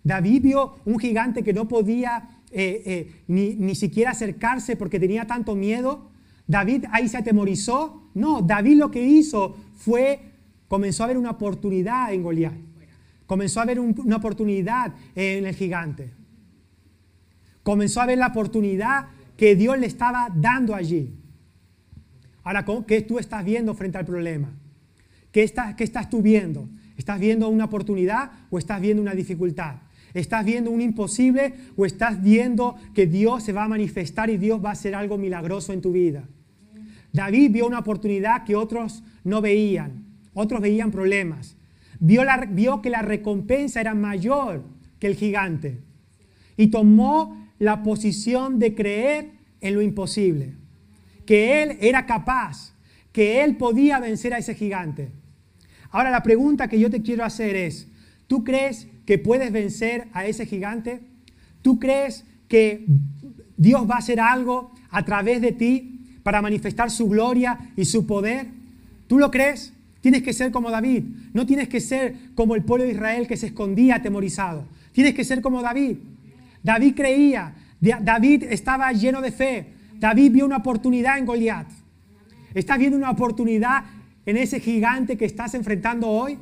David 0.03 0.43
vio 0.43 0.75
un 0.85 0.99
gigante 0.99 1.43
que 1.43 1.53
no 1.53 1.69
podía 1.69 2.41
eh, 2.51 2.83
eh, 2.85 3.23
ni, 3.29 3.55
ni 3.55 3.75
siquiera 3.75 4.11
acercarse 4.11 4.77
porque 4.77 5.01
tenía 5.01 5.27
tanto 5.27 5.55
miedo. 5.55 6.11
David 6.47 6.87
ahí 6.91 7.09
se 7.09 7.19
atemorizó. 7.19 8.11
No, 8.15 8.43
David 8.43 8.77
lo 8.77 8.91
que 8.91 9.07
hizo 9.07 9.57
fue, 9.77 10.21
comenzó 10.69 11.05
a 11.05 11.09
ver 11.09 11.19
una 11.19 11.31
oportunidad 11.31 12.13
en 12.13 12.23
Goliat. 12.23 12.55
Comenzó 13.27 13.61
a 13.61 13.65
ver 13.65 13.81
una 13.81 14.17
oportunidad 14.17 14.93
en 15.15 15.47
el 15.47 15.55
gigante. 15.55 16.13
Comenzó 17.63 18.03
a 18.03 18.07
ver 18.07 18.19
la 18.19 18.27
oportunidad 18.27 19.07
que 19.37 19.57
Dios 19.57 19.79
le 19.79 19.87
estaba 19.87 20.29
dando 20.35 20.75
allí. 20.75 21.15
Ahora, 22.43 22.65
¿qué 22.87 23.01
tú 23.03 23.19
estás 23.19 23.45
viendo 23.45 23.75
frente 23.75 23.99
al 23.99 24.05
problema? 24.05 24.53
¿Qué 25.33 25.43
estás, 25.43 25.75
¿Qué 25.75 25.85
estás 25.85 26.11
tú 26.11 26.23
viendo? 26.23 26.69
¿Estás 26.97 27.19
viendo 27.19 27.49
una 27.49 27.65
oportunidad 27.65 28.31
o 28.51 28.59
estás 28.59 28.81
viendo 28.81 29.03
una 29.03 29.15
dificultad? 29.15 29.77
¿Estás 30.13 30.45
viendo 30.45 30.71
un 30.71 30.81
imposible 30.81 31.55
o 31.77 31.87
estás 31.87 32.23
viendo 32.23 32.77
que 32.95 33.07
Dios 33.07 33.43
se 33.43 33.53
va 33.53 33.65
a 33.65 33.69
manifestar 33.69 34.31
y 34.31 34.37
Dios 34.37 34.65
va 34.65 34.69
a 34.69 34.73
hacer 34.73 34.95
algo 34.95 35.19
milagroso 35.19 35.73
en 35.73 35.81
tu 35.81 35.91
vida? 35.91 36.29
David 37.13 37.51
vio 37.51 37.67
una 37.67 37.81
oportunidad 37.81 38.45
que 38.45 38.55
otros 38.55 39.03
no 39.25 39.41
veían, 39.41 40.05
otros 40.35 40.61
veían 40.61 40.93
problemas. 40.93 41.57
Vio, 41.99 42.23
vio 42.51 42.83
que 42.83 42.91
la 42.91 43.03
recompensa 43.03 43.81
era 43.81 43.95
mayor 43.95 44.63
que 45.01 45.07
el 45.09 45.15
gigante 45.15 45.83
y 46.57 46.69
tomó 46.69 47.44
la 47.65 47.83
posición 47.83 48.59
de 48.59 48.75
creer 48.75 49.33
en 49.63 49.75
lo 49.75 49.81
imposible, 49.81 50.53
que 51.25 51.63
él 51.63 51.79
era 51.81 52.05
capaz, 52.05 52.75
que 53.11 53.43
él 53.43 53.57
podía 53.57 53.99
vencer 54.01 54.35
a 54.35 54.39
ese 54.39 54.55
gigante. 54.55 55.09
Ahora 55.91 56.11
la 56.11 56.23
pregunta 56.23 56.69
que 56.69 56.79
yo 56.79 56.91
te 56.91 57.01
quiero 57.01 57.25
hacer 57.25 57.57
es, 57.57 57.89
¿tú 58.27 58.45
crees 58.45 58.89
que 59.07 59.17
puedes 59.17 59.51
vencer 59.51 60.09
a 60.13 60.27
ese 60.27 60.45
gigante? 60.45 61.01
¿Tú 61.63 61.79
crees 61.79 62.27
que 62.49 62.85
Dios 63.57 63.89
va 63.89 63.95
a 63.95 63.99
hacer 63.99 64.21
algo 64.21 64.73
a 64.91 65.03
través 65.07 65.41
de 65.41 65.53
ti 65.53 66.19
para 66.23 66.43
manifestar 66.43 66.91
su 66.91 67.09
gloria 67.09 67.73
y 67.77 67.87
su 67.87 68.07
poder? 68.07 68.49
¿Tú 69.07 69.19
lo 69.19 69.31
crees? 69.31 69.73
Tienes 70.03 70.23
que 70.23 70.35
ser 70.35 70.51
como 70.51 70.71
David. 70.71 71.05
No 71.33 71.47
tienes 71.47 71.71
que 71.71 71.81
ser 71.81 72.15
como 72.35 72.57
el 72.57 72.63
pueblo 72.63 72.85
de 72.85 72.93
Israel 72.93 73.27
que 73.27 73.39
se 73.39 73.47
escondía 73.47 73.97
atemorizado. 73.97 74.67
Tienes 74.93 75.15
que 75.15 75.25
ser 75.25 75.41
como 75.41 75.63
David. 75.63 75.97
David 76.65 76.95
creía. 76.97 77.55
David 77.81 78.43
estaba 78.51 78.91
lleno 78.93 79.21
de 79.21 79.31
fe. 79.31 79.75
David 80.01 80.33
vio 80.33 80.47
una 80.47 80.57
oportunidad 80.57 81.19
en 81.19 81.27
Goliat. 81.27 81.71
¿Estás 82.53 82.79
viendo 82.79 82.99
una 82.99 83.13
oportunidad 83.13 83.85
en 84.27 84.37
ese 84.37 84.59
gigante 84.59 85.17
que 85.17 85.27
estás 85.27 85.55
enfrentando 85.55 86.09
hoy? 86.09 86.37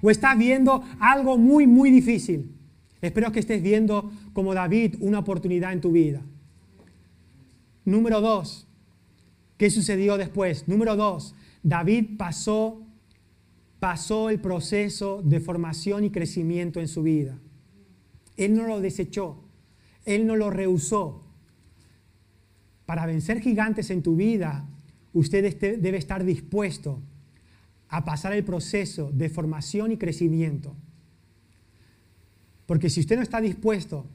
¿O 0.00 0.10
estás 0.10 0.38
viendo 0.38 0.82
algo 0.98 1.36
muy, 1.36 1.66
muy 1.66 1.90
difícil? 1.90 2.54
Espero 3.02 3.30
que 3.30 3.40
estés 3.40 3.62
viendo 3.62 4.10
como 4.32 4.54
David 4.54 4.94
una 5.00 5.18
oportunidad 5.18 5.74
en 5.74 5.82
tu 5.82 5.92
vida. 5.92 6.22
Número 7.84 8.22
dos, 8.22 8.68
¿Qué 9.58 9.70
sucedió 9.70 10.16
después? 10.16 10.68
Número 10.68 10.94
dos, 10.94 11.34
David 11.64 12.16
pasó, 12.16 12.80
pasó 13.80 14.30
el 14.30 14.40
proceso 14.40 15.20
de 15.22 15.40
formación 15.40 16.04
y 16.04 16.10
crecimiento 16.10 16.78
en 16.78 16.86
su 16.86 17.02
vida. 17.02 17.36
Él 18.36 18.54
no 18.54 18.68
lo 18.68 18.80
desechó, 18.80 19.42
él 20.08 20.26
no 20.26 20.36
lo 20.36 20.50
rehusó. 20.50 21.22
Para 22.86 23.04
vencer 23.04 23.40
gigantes 23.40 23.90
en 23.90 24.02
tu 24.02 24.16
vida, 24.16 24.66
usted 25.12 25.44
este, 25.44 25.76
debe 25.76 25.98
estar 25.98 26.24
dispuesto 26.24 27.02
a 27.88 28.04
pasar 28.04 28.32
el 28.32 28.42
proceso 28.42 29.10
de 29.12 29.28
formación 29.28 29.92
y 29.92 29.98
crecimiento. 29.98 30.74
Porque 32.64 32.88
si 32.88 33.00
usted 33.00 33.16
no 33.16 33.22
está 33.22 33.40
dispuesto 33.40 34.06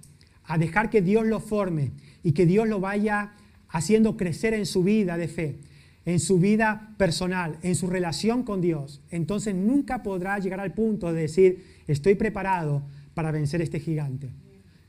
a 0.45 0.57
dejar 0.57 0.89
que 0.89 1.01
Dios 1.01 1.25
lo 1.25 1.39
forme 1.39 1.91
y 2.23 2.31
que 2.31 2.45
Dios 2.45 2.67
lo 2.67 2.79
vaya 2.79 3.33
haciendo 3.69 4.17
crecer 4.17 4.53
en 4.55 4.65
su 4.65 4.83
vida 4.83 5.17
de 5.17 5.27
fe, 5.27 5.59
en 6.05 6.19
su 6.19 6.39
vida 6.39 6.93
personal, 6.97 7.57
en 7.61 7.75
su 7.75 7.87
relación 7.87 8.43
con 8.43 8.61
Dios, 8.61 9.01
entonces 9.11 9.53
nunca 9.53 10.01
podrá 10.03 10.39
llegar 10.39 10.59
al 10.59 10.73
punto 10.73 11.13
de 11.13 11.21
decir, 11.21 11.63
estoy 11.87 12.15
preparado 12.15 12.83
para 13.13 13.31
vencer 13.31 13.61
este 13.61 13.79
gigante. 13.79 14.31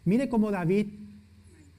Mire 0.04 0.28
cómo 0.28 0.50
David 0.50 0.88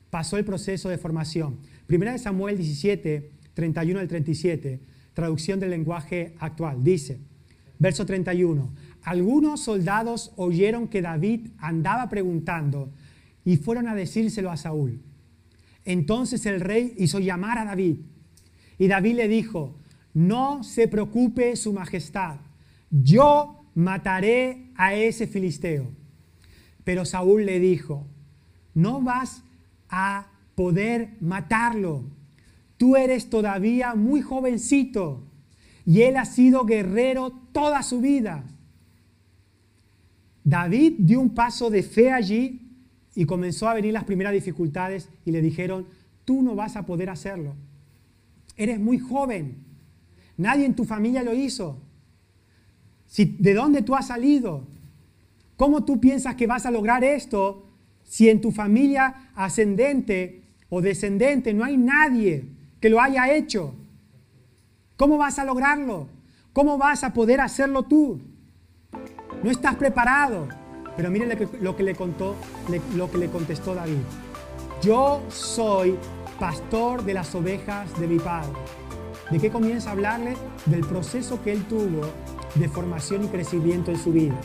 pasó 0.09 0.37
el 0.37 0.45
proceso 0.45 0.89
de 0.89 0.97
formación. 0.97 1.59
Primera 1.87 2.13
de 2.13 2.19
Samuel 2.19 2.57
17, 2.57 3.31
31 3.53 3.99
al 3.99 4.07
37, 4.07 4.79
traducción 5.13 5.59
del 5.59 5.71
lenguaje 5.71 6.35
actual. 6.39 6.83
Dice, 6.83 7.19
verso 7.79 8.05
31, 8.05 8.73
algunos 9.03 9.61
soldados 9.61 10.33
oyeron 10.35 10.87
que 10.87 11.01
David 11.01 11.49
andaba 11.57 12.09
preguntando 12.09 12.91
y 13.43 13.57
fueron 13.57 13.87
a 13.87 13.95
decírselo 13.95 14.51
a 14.51 14.57
Saúl. 14.57 15.01
Entonces 15.83 16.45
el 16.47 16.61
rey 16.61 16.95
hizo 16.97 17.19
llamar 17.19 17.59
a 17.59 17.65
David. 17.65 17.97
Y 18.77 18.87
David 18.87 19.15
le 19.15 19.27
dijo, 19.27 19.75
no 20.13 20.63
se 20.63 20.87
preocupe 20.87 21.55
su 21.55 21.73
majestad, 21.73 22.37
yo 22.89 23.65
mataré 23.75 24.71
a 24.75 24.95
ese 24.95 25.27
filisteo. 25.27 25.91
Pero 26.83 27.05
Saúl 27.05 27.45
le 27.45 27.59
dijo, 27.59 28.07
no 28.75 29.01
vas 29.01 29.41
a 29.89 30.27
poder 30.53 31.15
matarlo. 31.21 32.03
Tú 32.77 32.95
eres 32.95 33.29
todavía 33.29 33.95
muy 33.95 34.21
jovencito 34.21 35.23
y 35.85 36.01
él 36.01 36.17
ha 36.17 36.25
sido 36.25 36.65
guerrero 36.65 37.31
toda 37.51 37.81
su 37.81 38.01
vida. 38.01 38.43
David 40.43 40.93
dio 40.99 41.19
un 41.19 41.33
paso 41.33 41.69
de 41.69 41.81
fe 41.81 42.11
allí 42.11 42.61
y 43.15 43.25
comenzó 43.25 43.67
a 43.67 43.73
venir 43.73 43.93
las 43.93 44.03
primeras 44.03 44.33
dificultades 44.33 45.09
y 45.25 45.31
le 45.31 45.41
dijeron, 45.41 45.87
tú 46.25 46.43
no 46.43 46.53
vas 46.53 46.75
a 46.75 46.85
poder 46.85 47.09
hacerlo. 47.09 47.55
Eres 48.57 48.79
muy 48.79 48.99
joven. 48.99 49.63
Nadie 50.37 50.65
en 50.65 50.75
tu 50.75 50.83
familia 50.83 51.23
lo 51.23 51.33
hizo. 51.33 51.79
¿De 53.17 53.53
dónde 53.53 53.81
tú 53.81 53.95
has 53.95 54.07
salido? 54.07 54.67
¿Cómo 55.55 55.85
tú 55.85 56.01
piensas 56.01 56.35
que 56.35 56.47
vas 56.47 56.65
a 56.65 56.71
lograr 56.71 57.03
esto 57.03 57.65
si 58.05 58.29
en 58.29 58.39
tu 58.39 58.51
familia 58.51 59.31
ascendente 59.35 60.43
o 60.69 60.81
descendente 60.81 61.53
no 61.53 61.63
hay 61.63 61.77
nadie 61.77 62.45
que 62.79 62.89
lo 62.89 63.01
haya 63.01 63.33
hecho? 63.33 63.75
¿Cómo 64.95 65.17
vas 65.17 65.39
a 65.39 65.45
lograrlo? 65.45 66.07
¿Cómo 66.53 66.77
vas 66.77 67.03
a 67.03 67.13
poder 67.13 67.41
hacerlo 67.41 67.83
tú? 67.83 68.21
No 69.43 69.51
estás 69.51 69.75
preparado. 69.75 70.47
Pero 70.95 71.11
miren 71.11 71.29
lo 71.59 71.75
que, 71.75 71.83
le 71.83 71.95
contó, 71.95 72.35
lo 72.95 73.11
que 73.11 73.17
le 73.17 73.27
contestó 73.27 73.75
David. 73.75 73.97
Yo 74.81 75.21
soy 75.29 75.97
pastor 76.39 77.03
de 77.03 77.13
las 77.13 77.35
ovejas 77.35 77.99
de 77.99 78.07
mi 78.07 78.19
padre. 78.19 78.53
¿De 79.29 79.39
qué 79.39 79.49
comienza 79.49 79.89
a 79.89 79.93
hablarle? 79.93 80.35
Del 80.65 80.81
proceso 80.81 81.41
que 81.43 81.51
él 81.51 81.65
tuvo 81.65 82.01
de 82.55 82.69
formación 82.69 83.25
y 83.25 83.27
crecimiento 83.27 83.91
en 83.91 83.97
su 83.97 84.13
vida. 84.13 84.39